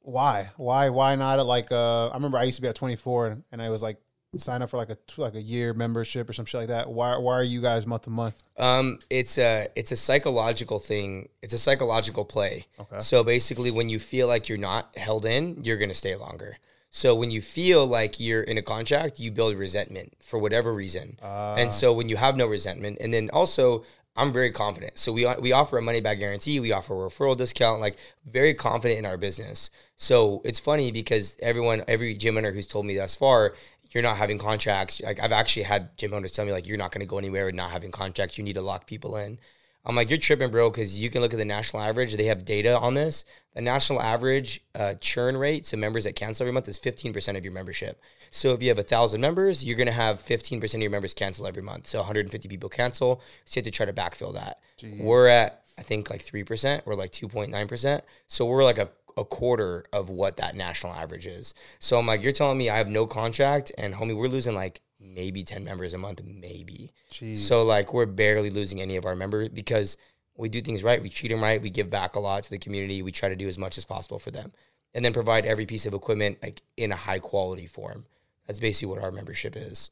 [0.00, 0.50] Why?
[0.56, 3.44] Why why not at like uh I remember I used to be at 24 and,
[3.52, 3.98] and I was like
[4.36, 6.90] sign up for like a like a year membership or some shit like that.
[6.90, 8.42] Why why are you guys month to month?
[8.58, 11.28] Um, it's a it's a psychological thing.
[11.42, 12.66] It's a psychological play.
[12.80, 12.98] Okay.
[12.98, 16.56] So basically, when you feel like you're not held in, you're gonna stay longer.
[16.94, 21.18] So when you feel like you're in a contract, you build resentment for whatever reason.
[21.22, 23.82] Uh, and so when you have no resentment, and then also
[24.14, 24.98] I'm very confident.
[24.98, 28.52] So we we offer a money back guarantee, we offer a referral discount, like very
[28.52, 29.70] confident in our business.
[29.96, 33.54] So it's funny because everyone, every gym owner who's told me thus far,
[33.92, 35.00] you're not having contracts.
[35.00, 37.46] Like I've actually had gym owners tell me like you're not going to go anywhere
[37.46, 38.36] with not having contracts.
[38.36, 39.38] You need to lock people in.
[39.84, 42.14] I'm like, you're tripping, bro, because you can look at the national average.
[42.14, 43.24] They have data on this.
[43.54, 47.44] The national average uh, churn rate, so members that cancel every month, is 15% of
[47.44, 48.00] your membership.
[48.30, 51.46] So if you have a thousand members, you're gonna have 15% of your members cancel
[51.46, 51.88] every month.
[51.88, 53.20] So 150 people cancel.
[53.44, 54.60] So you have to try to backfill that.
[55.00, 58.00] We're at I think like three percent or like 2.9%.
[58.28, 61.54] So we're like a a quarter of what that national average is.
[61.78, 64.80] So I'm like, you're telling me I have no contract, and homie, we're losing like
[65.02, 66.92] maybe 10 members a month, maybe.
[67.10, 67.36] Jeez.
[67.36, 69.96] So like we're barely losing any of our members because
[70.36, 71.02] we do things right.
[71.02, 71.60] We treat them right.
[71.60, 73.02] We give back a lot to the community.
[73.02, 74.52] We try to do as much as possible for them,
[74.94, 78.06] and then provide every piece of equipment like in a high quality form.
[78.46, 79.90] That's basically what our membership is.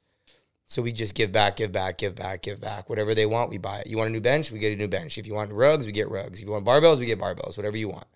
[0.67, 2.89] So we just give back, give back, give back, give back.
[2.89, 3.89] Whatever they want, we buy it.
[3.89, 5.19] You want a new bench, we get a new bench.
[5.19, 6.39] If you want rugs, we get rugs.
[6.39, 7.57] If you want barbells, we get barbells.
[7.57, 8.07] Whatever you want.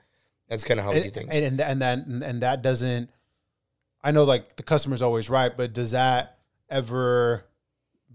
[0.49, 1.37] That's kind of how we do and, things.
[1.37, 3.11] and, and and that and that doesn't
[4.05, 6.39] I know like the customer's always right, but does that
[6.71, 7.45] ever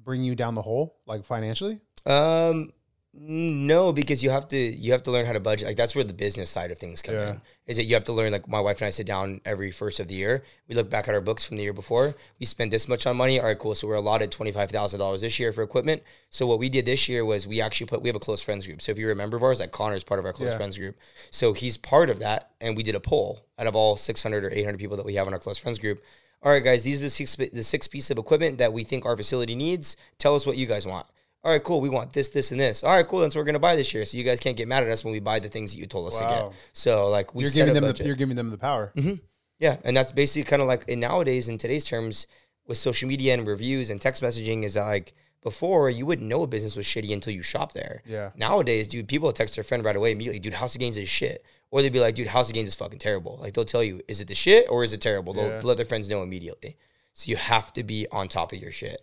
[0.03, 1.79] bring you down the hole like financially?
[2.05, 2.71] Um,
[3.11, 5.67] no, because you have to you have to learn how to budget.
[5.67, 7.31] Like that's where the business side of things come Yeah.
[7.31, 7.41] in.
[7.65, 8.31] Is that you have to learn.
[8.31, 10.43] Like my wife and I sit down every first of the year.
[10.67, 12.13] We look back at our books from the year before.
[12.39, 13.39] We spent this much on money.
[13.39, 13.73] All right, cool.
[13.73, 16.03] So we're allotted twenty five thousand dollars this year for equipment.
[16.29, 18.67] So what we did this year was we actually put we have a close friends
[18.67, 18.79] group.
[18.81, 20.57] So if you remember of ours, like Connor's part of our close Yeah.
[20.57, 20.95] friends group.
[21.31, 24.45] So he's part of that, and we did a poll out of all six hundred
[24.45, 25.99] or eight hundred people that we have in our close friends group.
[26.41, 29.05] All right, guys, these are the six the six pieces of equipment that we think
[29.05, 29.97] our facility needs.
[30.17, 31.05] Tell us what you guys want.
[31.43, 31.79] All right, cool.
[31.79, 32.83] We want this, this, and this.
[32.83, 33.19] All right, cool.
[33.19, 34.05] That's what we're gonna buy this year.
[34.05, 35.85] So you guys can't get mad at us when we buy the things that you
[35.85, 36.51] told us to get.
[36.73, 38.91] So like we You're giving them the, you're giving them the power.
[38.95, 39.15] Mm-hmm.
[39.59, 42.27] yeah, and that's basically kind of like in nowadays in today's terms
[42.67, 46.43] with social media and reviews and text messaging is that like before you wouldn't know
[46.43, 48.01] a business was shitty until you shop there.
[48.05, 48.31] Yeah.
[48.35, 51.07] Nowadays, dude, people will text their friend right away immediately, dude, House of Gains is
[51.09, 51.43] shit.
[51.71, 53.37] Or they'd be like, dude, House of Gains is fucking terrible.
[53.41, 55.33] Like they'll tell you, is it the shit or is it terrible?
[55.33, 55.61] They'll Yeah.
[55.63, 56.77] let their friends know immediately.
[57.13, 59.01] So you have to be on top of your shit.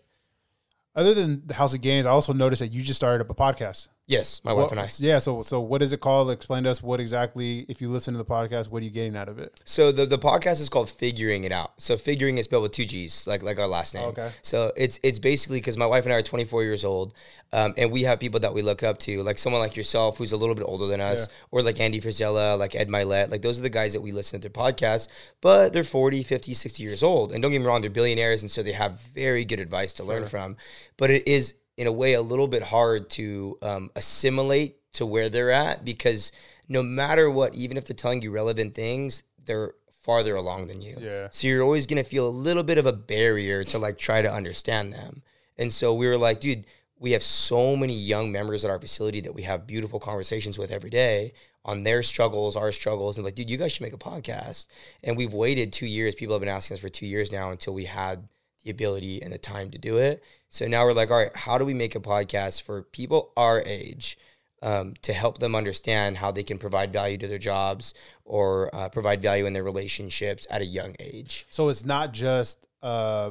[0.94, 3.34] Other than the House of Gains, I also noticed that you just started up a
[3.34, 3.88] podcast.
[4.08, 4.88] Yes, my wife Well, and I.
[4.98, 5.18] Yeah.
[5.18, 6.30] So, so what is it called?
[6.30, 7.66] Explain to us what exactly.
[7.68, 9.58] If you listen to the podcast, what are you getting out of it?
[9.64, 11.72] So the, the podcast is called Figuring It Out.
[11.80, 14.04] So figuring is spelled with two G's, like like our last name.
[14.10, 14.30] Okay.
[14.42, 17.14] So it's it's basically because my wife and I are 24 years old,
[17.52, 20.30] um, and we have people that we look up to, like someone like yourself who's
[20.30, 23.32] a little bit older than us, or like Andy Frisella, like Ed Mylett.
[23.32, 25.08] Like those are the guys that we listen to their podcasts,
[25.40, 27.32] but they're 40, 50, 60 years old.
[27.32, 30.04] And don't get me wrong, they're billionaires, and so they have very good advice to
[30.04, 30.56] learn from.
[30.96, 35.28] But it is in a way a little bit hard to um, assimilate to where
[35.28, 36.32] they're at because
[36.68, 39.72] no matter what, even if they're telling you relevant things, they're
[40.02, 40.96] farther along than you.
[40.98, 41.28] Yeah.
[41.30, 44.32] So you're always gonna feel a little bit of a barrier to like try to
[44.32, 45.22] understand them.
[45.58, 46.64] And so we were like, dude,
[46.98, 50.70] we have so many young members at our facility that we have beautiful conversations with
[50.70, 51.32] every day
[51.64, 54.68] on their struggles, our struggles, and like, dude, you guys should make a podcast.
[55.02, 56.14] And we've waited two years.
[56.14, 58.28] People have been asking us for two years now until we had
[58.66, 60.22] the ability and the time to do it.
[60.48, 63.62] So now we're like, all right, how do we make a podcast for people our
[63.64, 64.18] age
[64.62, 67.94] um, to help them understand how they can provide value to their jobs
[68.24, 71.46] or uh, provide value in their relationships at a young age?
[71.50, 73.30] So it's not just uh,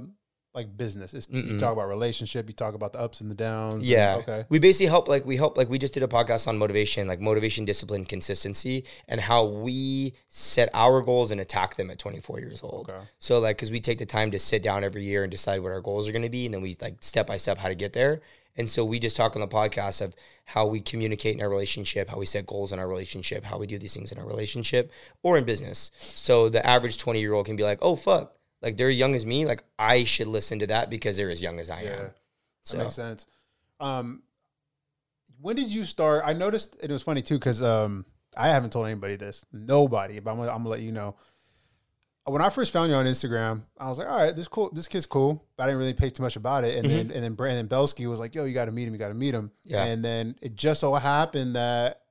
[0.55, 1.13] like business.
[1.13, 2.47] It's, you talk about relationship.
[2.47, 3.75] You talk about the ups and the downs.
[3.75, 4.15] and- Yeah.
[4.19, 4.45] okay.
[4.49, 7.19] We basically help like we help like we just did a podcast on motivation, like
[7.19, 12.61] motivation, discipline, consistency, and how we set our goals and attack them at 24 years
[12.63, 12.89] old.
[12.89, 12.99] Okay.
[13.19, 15.71] So like cuz we take the time to sit down every year and decide what
[15.71, 17.75] our goals are going to be and then we like step by step how to
[17.75, 18.21] get there.
[18.57, 22.09] And so we just talk on the podcast of how we communicate in our relationship,
[22.09, 24.93] how we set goals in our relationship, how we do these things in our relationship
[25.23, 25.91] or in business.
[25.97, 29.25] So the average 20 year old can be like, oh, fuck, like they're young as
[29.25, 29.45] me.
[29.45, 31.89] Like I should listen to that because they're as young as I Yeah.
[31.91, 31.97] am.
[32.05, 32.13] That
[32.63, 33.27] So makes sense.
[33.79, 34.23] Um,
[35.41, 36.23] when did you start?
[36.25, 38.05] I noticed it was funny too because um,
[38.37, 41.15] I haven't told anybody this, nobody, but I'm gonna, I'm gonna let you know.
[42.27, 44.87] When I first found you on Instagram, I was like, "All right, this cool, this
[44.87, 46.75] kid's cool," but I didn't really pay too much about it.
[46.77, 48.93] And then and then Brandon Belsky was like, "Yo, you got to meet him.
[48.93, 49.83] You got to meet him." Yeah.
[49.83, 52.01] And then it just so happened that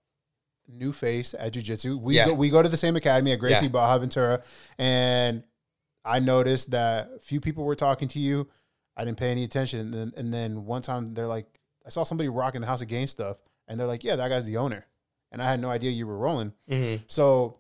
[0.69, 2.27] new face at Jiu Jitsu, we Yeah.
[2.27, 3.71] go, we go to the same academy at Gracie Yeah.
[3.73, 4.43] Barra Ventura,
[4.79, 5.43] and
[6.05, 8.49] I noticed that a few people were talking to you.
[8.97, 9.81] I didn't pay any attention.
[9.81, 11.47] And then, and then one time they're like,
[11.87, 13.39] I saw somebody rocking the House of Gains stuff.
[13.69, 14.87] And they're like, yeah, that guy's the owner.
[15.33, 16.53] And I had no idea you were rolling.
[16.71, 17.01] Mhm.
[17.09, 17.59] So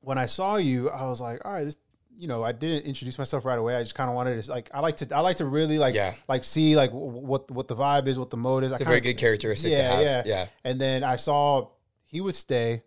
[0.00, 1.76] when I saw you, I was like, all right, this,
[2.14, 3.74] you know, I didn't introduce myself right away.
[3.74, 5.94] I just kind of wanted to like, I like to, I like to really like,
[5.94, 6.14] Yeah.
[6.28, 8.72] like see like what, what the vibe is, what the mode is.
[8.72, 10.04] It's I a very good characteristic Yeah, to have.
[10.04, 10.22] yeah.
[10.26, 10.46] Yeah.
[10.64, 11.70] and then I saw
[12.04, 12.82] he would stay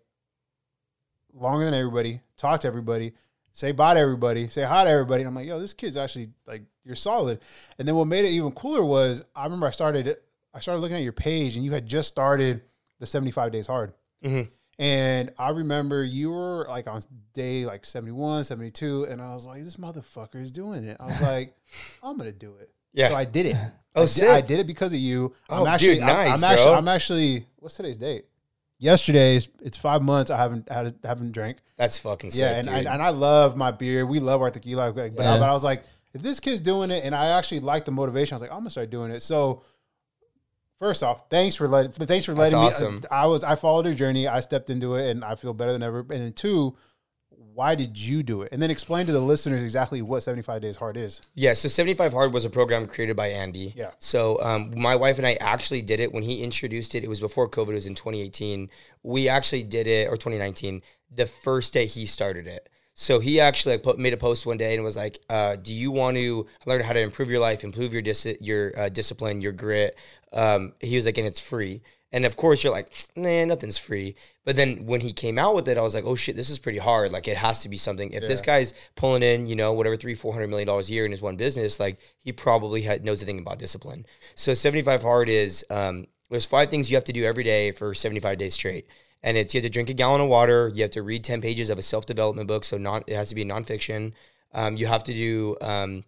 [1.32, 3.12] longer than everybody, talk to everybody,
[3.56, 5.22] say bye to everybody, say hi to everybody.
[5.22, 7.40] And I'm like, yo, this kid's actually like you're solid.
[7.78, 10.14] And then what made it even cooler was I remember I started
[10.54, 12.60] I started looking at your page and you had just started
[13.00, 13.94] the 75 days hard.
[14.22, 14.50] Mhm.
[14.78, 17.00] And I remember you were like on
[17.32, 20.98] day like 71, 72, and I was like, this motherfucker is doing it.
[21.00, 21.56] I was like,
[22.02, 22.70] I'm gonna do it.
[22.92, 23.08] Yeah.
[23.08, 23.56] So I did it.
[23.94, 24.28] Oh, I did, sick.
[24.28, 25.34] I did it because of you.
[25.48, 26.74] Oh, I'm actually, dude, I'm- nice, I'm, actually, bro.
[26.74, 27.46] I'm actually.
[27.56, 28.26] What's today's date?
[28.78, 29.36] Yesterday.
[29.36, 30.30] It's, it's five months.
[30.30, 31.58] I haven't had, a, haven't drank.
[31.76, 32.74] That's fucking sick, Yeah, and, dude.
[32.74, 34.06] and and I love my beer.
[34.06, 34.90] We love our tequila.
[34.90, 37.60] Like, But, I, but I was like, if this kid's doing it, and I actually
[37.60, 39.20] like the motivation, I was like, I'm gonna start doing it.
[39.20, 39.62] So.
[40.78, 42.94] First off, thanks for letting thanks for That's letting awesome.
[42.96, 43.00] me.
[43.10, 44.28] I was I followed your journey.
[44.28, 46.00] I stepped into it, and I feel better than ever.
[46.00, 46.76] And then two,
[47.56, 48.52] why did you do it?
[48.52, 51.22] And then explain to the listeners exactly what 75 days hard is.
[51.34, 53.72] yeah, so 75 Hard was a program created by Andy.
[53.74, 53.92] Yeah.
[53.98, 57.02] So um, my wife and I actually did it when he introduced it.
[57.02, 57.70] It was before COVID.
[57.70, 58.68] It was in 2018.
[59.02, 60.82] We actually did it, or 2019,
[61.14, 62.68] the first day he started it.
[62.94, 65.72] So he actually like put, made a post one day and was like, uh, "Do
[65.72, 69.40] you want to learn how to improve your life, improve your dis- your uh, discipline,
[69.40, 69.96] your grit?"
[70.32, 71.82] Um, he was like, "And it's free."
[72.16, 75.68] And of course, you're like, "Nah, nothing's free." But then when he came out with
[75.68, 77.12] it, I was like, "Oh shit, this is pretty hard.
[77.12, 78.10] Like, it has to be something.
[78.12, 81.04] If this guy's pulling in, you know, whatever three, four hundred million dollars a year
[81.04, 85.02] in his one business, like he probably had, knows a thing about discipline." So 75
[85.02, 88.54] hard is um, there's five things you have to do every day for 75 days
[88.54, 88.86] straight.
[89.22, 90.70] And it's you have to drink a gallon of water.
[90.74, 92.64] You have to read 10 pages of a self development book.
[92.64, 94.12] So not, it has to be nonfiction.
[94.54, 96.02] Um, you have to do um,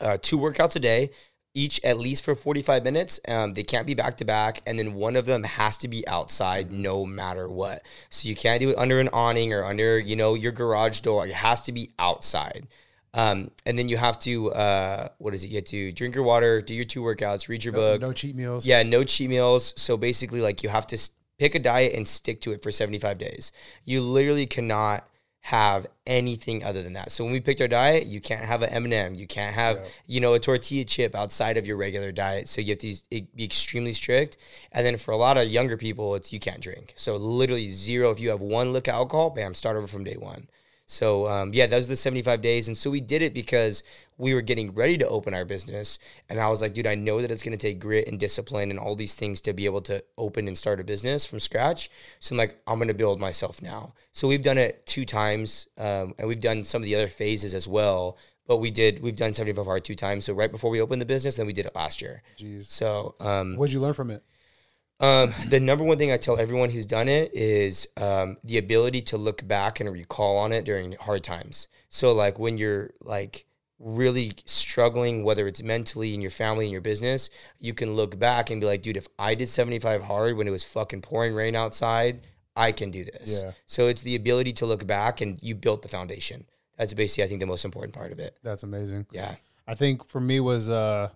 [0.00, 1.10] uh, two workouts a day,
[1.54, 3.20] each at least for 45 minutes.
[3.26, 4.62] Um, they can't be back to back.
[4.66, 7.82] And then one of them has to be outside no matter what.
[8.10, 11.26] So you can't do it under an awning or under, you know, your garage door.
[11.26, 12.68] It has to be outside.
[13.14, 15.48] Um, and then you have to, uh, what is it?
[15.48, 18.00] You have to drink your water, do your two workouts, read your book.
[18.00, 18.66] no cheat meals.
[18.66, 19.74] Yeah, no cheat meals.
[19.80, 20.98] So basically, like you have to
[21.38, 23.52] pick a diet and stick to it for 75 days.
[23.84, 25.08] You literally cannot
[25.40, 27.10] have anything other than that.
[27.10, 30.20] So when we picked our diet, you can't have an M&M, you can't have, you
[30.20, 32.48] know, a tortilla chip outside of your regular diet.
[32.48, 34.36] So you have to be extremely strict.
[34.72, 36.92] And then for a lot of younger people, it's you can't drink.
[36.96, 38.10] So literally zero.
[38.10, 40.48] If you have one lick of alcohol, bam, start over from day one.
[40.90, 43.82] So um, yeah, that was the 75 days, and so we did it because
[44.16, 45.98] we were getting ready to open our business,
[46.30, 48.70] and I was like, dude, I know that it's going to take grit and discipline
[48.70, 51.90] and all these things to be able to open and start a business from scratch.
[52.20, 53.92] So I'm like, I'm going to build myself now.
[54.12, 57.52] So we've done it two times, um, and we've done some of the other phases
[57.52, 58.16] as well.
[58.46, 60.24] But we did, we've done 75 hard two times.
[60.24, 62.22] So right before we opened the business, then we did it last year.
[62.38, 62.70] Jeez.
[62.70, 64.24] So um, What'd you learn from it?
[65.00, 69.02] Um, the number one thing I tell everyone who's done it is um, the ability
[69.02, 71.68] to look back and recall on it during hard times.
[71.88, 73.46] So, like when you're like
[73.78, 77.30] really struggling, whether it's mentally in your family and your business,
[77.60, 80.50] you can look back and be like, dude, if I did 75 hard when it
[80.50, 82.26] was fucking pouring rain outside,
[82.56, 83.44] I can do this.
[83.44, 83.52] Yeah.
[83.66, 86.44] So, it's the ability to look back and you built the foundation.
[86.76, 88.36] That's basically, I think, the most important part of it.
[88.42, 89.06] That's amazing.
[89.12, 89.36] Yeah.
[89.68, 91.10] I think for me was uh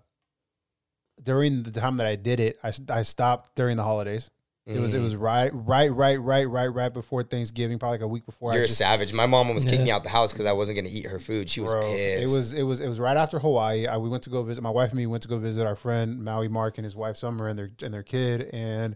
[1.23, 4.31] during the time that I did it, I, I stopped during the holidays.
[4.65, 5.03] It was it Mm.
[5.03, 8.53] was right right right right right right before Thanksgiving, probably like a week before.
[8.53, 9.13] You're I a just, savage.
[9.13, 9.85] My mom almost kicked Yeah.
[9.87, 11.51] me out the house because I wasn't going to eat her food.
[11.51, 12.23] She was bro, pissed.
[12.23, 13.89] it was it was it was right after Hawaii.
[13.89, 15.75] I, we went to go visit my wife and me went to go visit our
[15.75, 18.95] friend Maui Mark and his wife Summer and their and their kid, and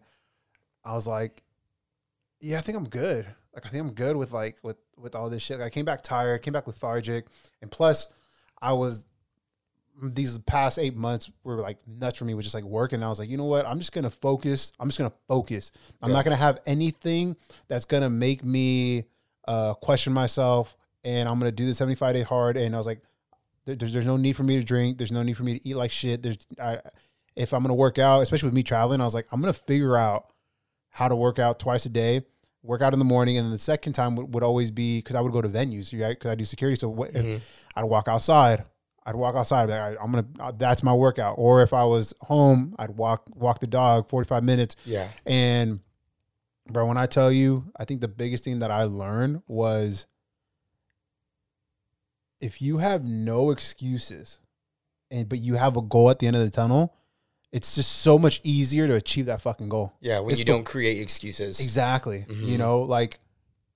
[0.84, 1.42] I was like,
[2.40, 3.26] yeah, I think I'm good.
[3.52, 5.60] Like I think I'm good with like with with all this shit.
[5.60, 7.26] I came back tired, came back lethargic,
[7.60, 8.06] and plus,
[8.62, 9.04] I was
[10.02, 13.02] these past eight months were like nuts for me, was just like working.
[13.02, 13.66] I was like, you know what?
[13.66, 14.72] I'm just gonna focus.
[14.78, 15.70] I'm just gonna focus.
[16.02, 17.36] I'm not gonna have anything
[17.68, 19.04] that's gonna make me
[19.48, 20.76] uh, question myself.
[21.04, 22.56] And I'm gonna do the 75 day hard.
[22.56, 23.00] And I was like,
[23.64, 24.98] there, there's there's no need for me to drink.
[24.98, 26.22] There's no need for me to eat like shit.
[26.22, 26.80] There's I,
[27.34, 29.96] if I'm gonna work out, especially with me traveling, I was like, I'm gonna figure
[29.96, 30.32] out
[30.90, 32.22] how to work out twice a day.
[32.62, 35.14] Work out in the morning, and then the second time would, would always be because
[35.14, 36.18] I would go to venues, right?
[36.18, 37.24] Because I do security, so what, if
[37.76, 38.64] I'd walk outside.
[39.06, 39.68] I'd walk outside.
[39.70, 40.26] Like, I'm gonna.
[40.40, 41.36] uh, That's my workout.
[41.38, 44.74] Or if I was home, I'd walk walk the dog 45 minutes.
[44.84, 45.08] yeah.
[45.24, 45.78] And
[46.70, 50.06] bro, when I tell you, I think the biggest thing that I learned was
[52.40, 54.40] if you have no excuses
[55.10, 56.94] and but you have a goal at the end of the tunnel,
[57.52, 59.94] it's just so much easier to achieve that fucking goal.
[60.00, 61.60] Yeah, when It's you the- don't create excuses.
[61.60, 62.26] Exactly.
[62.28, 62.46] Mhm.
[62.48, 63.20] You know, like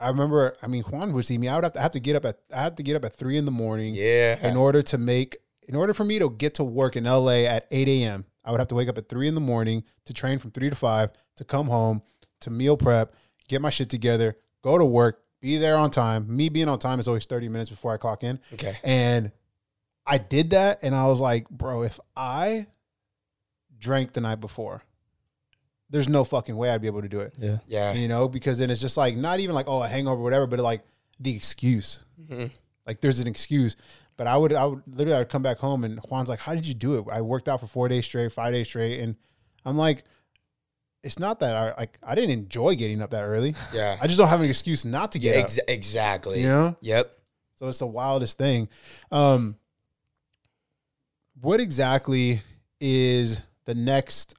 [0.00, 2.00] I remember I mean Juan would see me, I would have to I have to
[2.00, 4.44] get up at I have to get up at three in the morning Yeah.
[4.48, 5.36] in order to make
[5.68, 8.24] in order for me to get to work in LA at 8 a.m.
[8.44, 10.70] I would have to wake up at three in the morning to train from three
[10.70, 12.02] to five to come home
[12.40, 13.14] to meal prep,
[13.48, 16.34] get my shit together, go to work, be there on time.
[16.34, 18.40] Me being on time is always 30 minutes before I clock in.
[18.54, 18.78] okay.
[18.82, 19.30] And
[20.06, 22.66] I did that and I was like, bro, if I
[23.78, 24.82] drank the night before,
[25.90, 27.34] there's no fucking way I'd be able to do it.
[27.38, 27.58] Yeah.
[27.66, 27.92] Yeah.
[27.92, 30.60] You know, because then it's just like not even like, oh, a hangover, whatever, but
[30.60, 30.82] like
[31.18, 32.00] the excuse.
[32.30, 32.50] Mhm.
[32.86, 33.76] Like there's an excuse.
[34.16, 36.54] But I would I would literally I would come back home and Juan's like, How
[36.54, 37.06] did you do it?
[37.10, 39.00] I worked out for four days straight, five days straight.
[39.00, 39.16] And
[39.64, 40.04] I'm like,
[41.02, 43.54] it's not that I like I didn't enjoy getting up that early.
[43.74, 43.96] Yeah.
[44.00, 45.32] I just don't have an excuse not to Yeah.
[45.32, 45.44] get up.
[45.44, 46.42] Ex- exactly.
[46.42, 46.76] You know?
[46.82, 47.16] Yep.
[47.56, 48.68] So it's the wildest thing.
[49.10, 49.56] Um,
[51.40, 52.42] what exactly
[52.80, 54.34] is the next?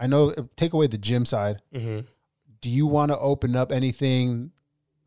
[0.00, 0.32] I know.
[0.56, 1.60] Take away the gym side.
[1.74, 2.00] hmm
[2.60, 4.52] Do you want to open up anything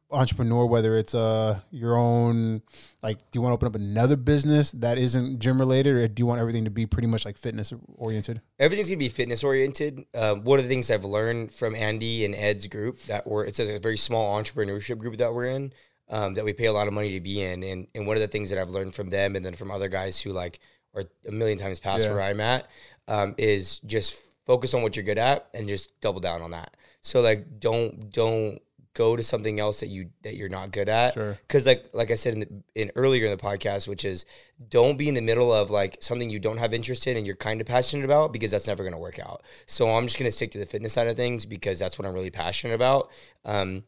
[0.10, 0.66] entrepreneur?
[0.66, 2.62] Whether it's uh your own,
[3.02, 6.22] like, do you want to open up another business that isn't gym related, or do
[6.22, 8.42] you want everything to be pretty much like fitness oriented?
[8.60, 10.06] Everything's gonna be fitness oriented.
[10.14, 13.60] Um, one of the things I've learned from Andy and Ed's group that we're it's
[13.60, 15.74] a very small entrepreneurship group that we're in.
[16.10, 18.22] Um, that we pay a lot of money to be in, and and one of
[18.22, 20.60] the things that I've learned from them, and then from other guys who like
[20.94, 22.12] are a million times past Yeah.
[22.14, 22.68] where I'm at,
[23.08, 26.76] um, is just focus on what you're good at and just double down on that.
[27.02, 28.60] So like, don't don't
[28.94, 31.14] go to something else that you that you're not good at.
[31.14, 31.38] Sure.
[31.48, 34.26] Because like like I said in the, in earlier in the podcast, which is
[34.70, 37.36] don't be in the middle of like something you don't have interest in and you're
[37.36, 39.44] kind of passionate about because that's never going to work out.
[39.66, 42.08] So I'm just going to stick to the fitness side of things because that's what
[42.08, 43.10] I'm really passionate about.
[43.46, 43.84] Um,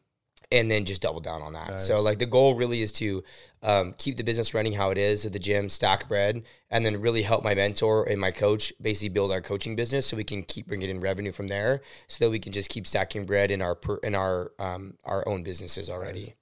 [0.52, 1.80] and then just double down on that.
[1.80, 3.22] So like the goal really is to
[3.62, 7.00] um, keep the business running how it is at the gym, stack bread, and then
[7.00, 10.42] really help my mentor and my coach basically build our coaching business so we can
[10.42, 13.62] keep bringing in revenue from there, so that we can just keep stacking bread in
[13.62, 16.34] our per, in our um, our own businesses already.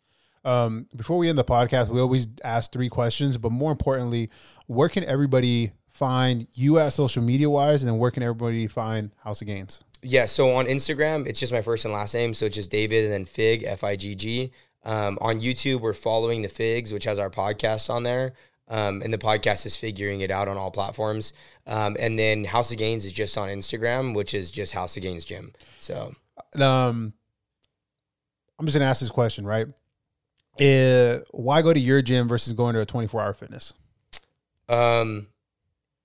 [0.45, 4.29] Um, before we end the podcast, we always ask three questions, but more importantly,
[4.67, 9.13] where can everybody find you at social media wise, and then where can everybody find
[9.23, 9.85] House of Gains?
[10.03, 12.35] Yeah, so on Instagram, it's just my first and last name.
[12.35, 14.53] So it's just David and then Figg, F I G G.
[14.85, 18.33] Um, on YouTube, we're following the Figgs, which has our podcast on there.
[18.69, 21.35] Um, and the podcast is figuring it out on all platforms.
[21.67, 25.03] Um, and then House of Gains is just on Instagram, which is just House of
[25.03, 25.53] Gains Gym.
[25.79, 26.15] So
[26.61, 27.13] um,
[28.59, 29.67] I'm just gonna ask this question, right?
[30.61, 33.73] Uh, why go to your gym versus going to a 24 hour fitness?
[34.69, 35.29] Um,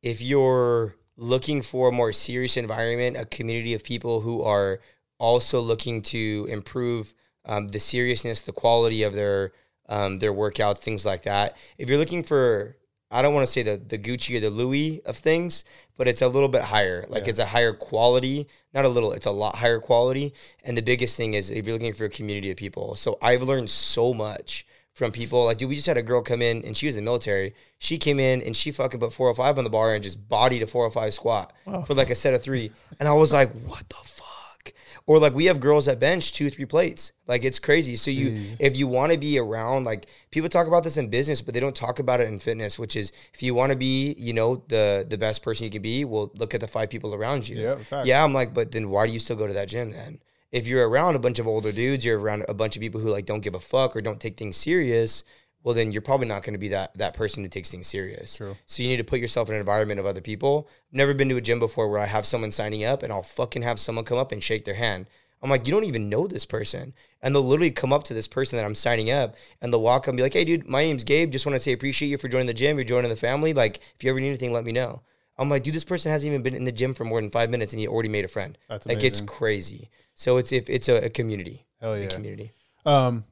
[0.02, 4.80] if you're looking for a more serious environment, a community of people who are
[5.20, 7.14] also looking to improve
[7.46, 9.52] um, the seriousness, the quality of their
[9.90, 11.56] um, their workouts, things like that.
[11.78, 12.76] If you're looking for,
[13.10, 15.64] I don't want to say the the Gucci or the Louis of things,
[15.98, 17.06] but it's a little bit higher.
[17.08, 17.30] Like Yeah.
[17.30, 19.14] it's a higher quality, not a little.
[19.14, 20.34] It's a lot higher quality.
[20.66, 22.96] And the biggest thing is if you're looking for a community of people.
[22.96, 24.67] So I've learned so much
[24.98, 25.46] from people.
[25.46, 27.54] Like, dude, we just had a girl come in and she was in the military.
[27.78, 30.68] She came in and she fucking put 405 on the bar and just bodied a
[30.68, 31.54] 405 squat
[31.86, 32.72] for like a set of three.
[33.00, 34.74] And I was like, what the fuck?
[35.06, 37.14] Or like we have girls that bench two, three plates.
[37.28, 37.96] Like it's crazy.
[37.96, 38.54] So you, hmm.
[38.60, 41.60] if you want to be around, like people talk about this in business, but they
[41.60, 42.80] don't talk about it in fitness.
[42.80, 45.82] Which is, if you want to be, you know, the the best person you can
[45.82, 47.56] be, well, look at the five people around you.
[47.56, 48.22] Yeah, yeah.
[48.22, 50.20] I'm like, but then why do you still go to that gym then?
[50.52, 53.10] If you're around a bunch of older dudes, you're around a bunch of people who
[53.10, 55.24] like don't give a fuck or don't take things serious.
[55.64, 58.38] Well, then you're probably not going to be that that person who takes things serious.
[58.38, 58.56] True.
[58.66, 60.70] So you need to put yourself in an environment of other people.
[60.92, 63.64] Never been to a gym before where I have someone signing up and I'll fucking
[63.64, 65.08] have someone come up and shake their hand.
[65.42, 66.94] I'm like, you don't even know this person.
[67.22, 70.04] And they'll literally come up to this person that I'm signing up and they'll walk
[70.04, 71.32] up and be like, hey, dude, my name's Gabe.
[71.32, 72.78] Just want to say appreciate you for joining the gym.
[72.78, 73.54] You're joining the family.
[73.54, 75.02] Like, if you ever need anything, let me know.
[75.38, 77.52] I'm like, dude, this person hasn't even been in the gym for more than five
[77.52, 78.58] minutes and he already made a friend.
[78.70, 79.90] That's like, it's crazy.
[80.20, 81.66] So it's if it's a, a community.
[81.80, 82.52] Hell A community.
[82.88, 83.24] Um,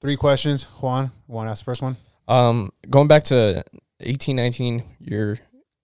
[0.00, 0.62] three questions.
[0.80, 1.96] Juan, want to ask the first one?
[2.26, 3.62] Um, going back to
[4.00, 5.38] 18, 19, you're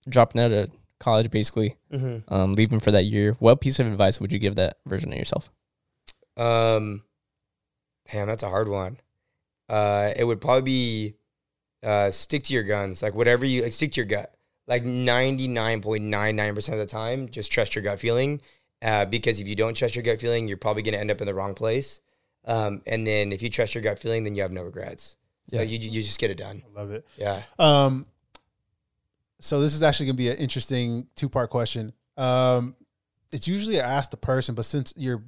[0.08, 2.32] dropping out of college basically, Mm-hmm.
[2.32, 3.36] um, leaving for that year.
[3.40, 5.50] What piece of advice would you give that version of yourself?
[6.38, 7.02] Um,
[8.10, 8.98] damn, that's a hard one.
[9.68, 11.14] Uh, it would probably be
[11.82, 13.02] uh, stick to your guns.
[13.02, 14.34] Like whatever you like, stick to your gut.
[14.66, 18.40] Like ninety nine point nine nine percent of the time, just trust your gut feeling.
[18.82, 21.20] Uh, because if you don't trust your gut feeling, you're probably going to end up
[21.20, 22.00] in the wrong place.
[22.44, 25.16] Um, and then if you trust your gut feeling, then you have no regrets.
[25.48, 25.62] So Yeah.
[25.62, 26.62] you you just get it done.
[26.66, 27.06] I love it.
[27.16, 27.42] Yeah.
[27.58, 28.06] Um,
[29.40, 31.92] so this is actually going to be an interesting two part question.
[32.16, 32.76] Um,
[33.32, 35.22] it's usually I ask the person, but since your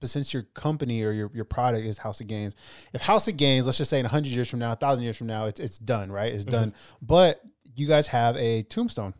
[0.00, 2.54] but since your company or your, your product is House of Gains,
[2.92, 5.26] if House of Gains, let's just say in hundred years from now, thousand years from
[5.26, 6.32] now, it's it's done, right?
[6.32, 6.74] It's done.
[7.00, 7.40] But
[7.74, 9.14] you guys have a tombstone,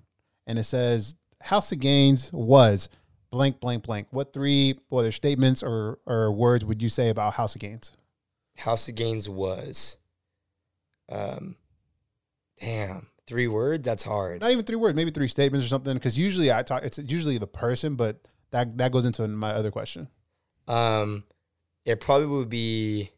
[0.46, 2.88] and it says House of Gains was
[3.34, 4.06] blank blank blank.
[4.10, 7.92] What three whether statements or or words would you say about House of Gains?
[8.56, 9.96] House of Gains was,
[11.10, 11.56] um,
[12.60, 13.84] damn, three words.
[13.84, 14.40] That's hard.
[14.40, 15.94] not even three words, maybe three statements or something.
[15.94, 18.20] Because usually I talk, it's usually the person, but
[18.52, 20.08] that that goes into my other question.
[20.68, 21.24] Um,
[21.84, 23.10] it probably would be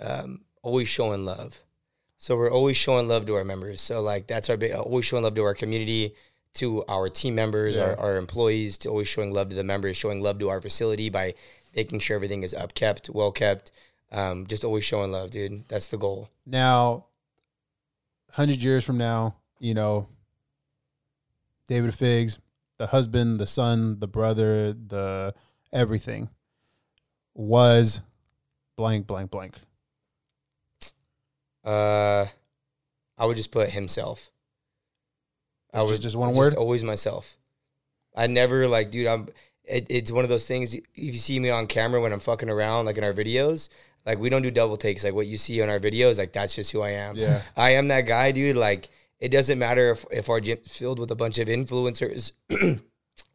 [0.00, 1.60] um, always showing love.
[2.16, 3.80] So we're always showing love to our members.
[3.80, 6.14] So like that's our big, always showing love to our community,
[6.56, 7.84] to our team members, Yeah.
[7.84, 11.08] our, our employees, to always showing love to the members, showing love to our facility
[11.10, 11.34] by
[11.74, 13.72] making sure everything is upkept, well kept.
[14.12, 15.68] Um, just always showing love, dude.
[15.68, 16.30] That's the goal.
[16.46, 17.06] Now,
[18.32, 20.08] hundred years from now, you know,
[21.68, 22.38] David Figgs,
[22.78, 25.34] the husband, the son, the brother, the
[25.72, 26.28] everything,
[27.34, 28.00] was
[28.76, 29.54] blank blank blank.
[31.64, 32.26] Uh,
[33.18, 34.30] I would just put himself.
[35.76, 36.54] I was just- just one it's word?
[36.54, 37.36] always myself.
[38.16, 39.06] I never like, dude.
[39.06, 39.28] I'm.
[39.64, 40.72] It, it's one of those things.
[40.74, 43.68] If you see me on camera when I'm fucking around, like in our videos,
[44.06, 45.02] like we don't do double takes.
[45.04, 47.16] Like what you see on our videos, like that's just who I am.
[47.16, 47.42] Yeah.
[47.56, 48.56] I am that guy, dude.
[48.56, 52.32] Like it doesn't matter if if our gym's filled with a bunch of influencers.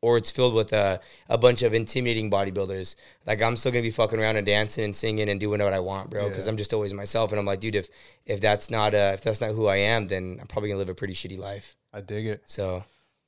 [0.01, 2.95] Or it's filled with a, a bunch of intimidating bodybuilders.
[3.27, 5.79] Like I'm still gonna be fucking around and dancing and singing and doing what I
[5.79, 6.27] want, bro.
[6.27, 6.51] Because Yeah.
[6.51, 7.31] I'm just always myself.
[7.31, 7.87] And I'm like, dude, if
[8.25, 10.89] if that's not uh if that's not who I am, then I'm probably gonna live
[10.89, 11.75] a pretty shitty life.
[11.93, 12.83] I dig it, So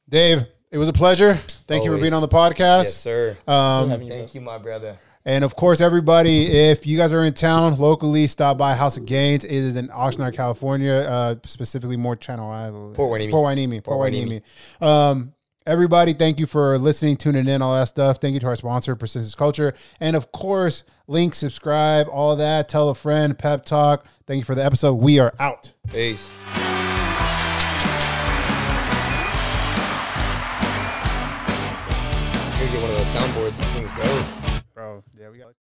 [0.09, 0.45] Dave.
[0.71, 1.39] It was a pleasure.
[1.67, 2.85] Thank you for being on the podcast.
[2.85, 3.37] yes, sir.
[3.47, 4.17] Um, Having you, bro.
[4.17, 4.97] Thank you, my brother.
[5.23, 9.05] And of course, everybody, if you guys are in town locally, stop by House of
[9.05, 9.43] Gains.
[9.43, 12.95] It is in Oxnard, California, uh, specifically more Channel Island.
[12.95, 13.29] Port Hueneme.
[13.31, 13.83] Port Hueneme.
[13.83, 14.41] Port Port Hueneme.
[14.81, 15.33] Um,
[15.65, 18.19] everybody, thank you for listening, tuning in, all that stuff.
[18.19, 19.73] Thank you to our sponsor, Persistence Culture.
[19.99, 22.69] And of course, link, subscribe, all that.
[22.69, 24.05] Tell a friend, pep talk.
[24.25, 24.95] Thank you for the episode.
[24.95, 25.73] We are out.
[25.89, 26.29] Peace.
[32.57, 33.57] Here, get one of those soundboards.
[33.73, 34.63] Thing's dope.
[34.73, 35.53] Bro, yeah, we got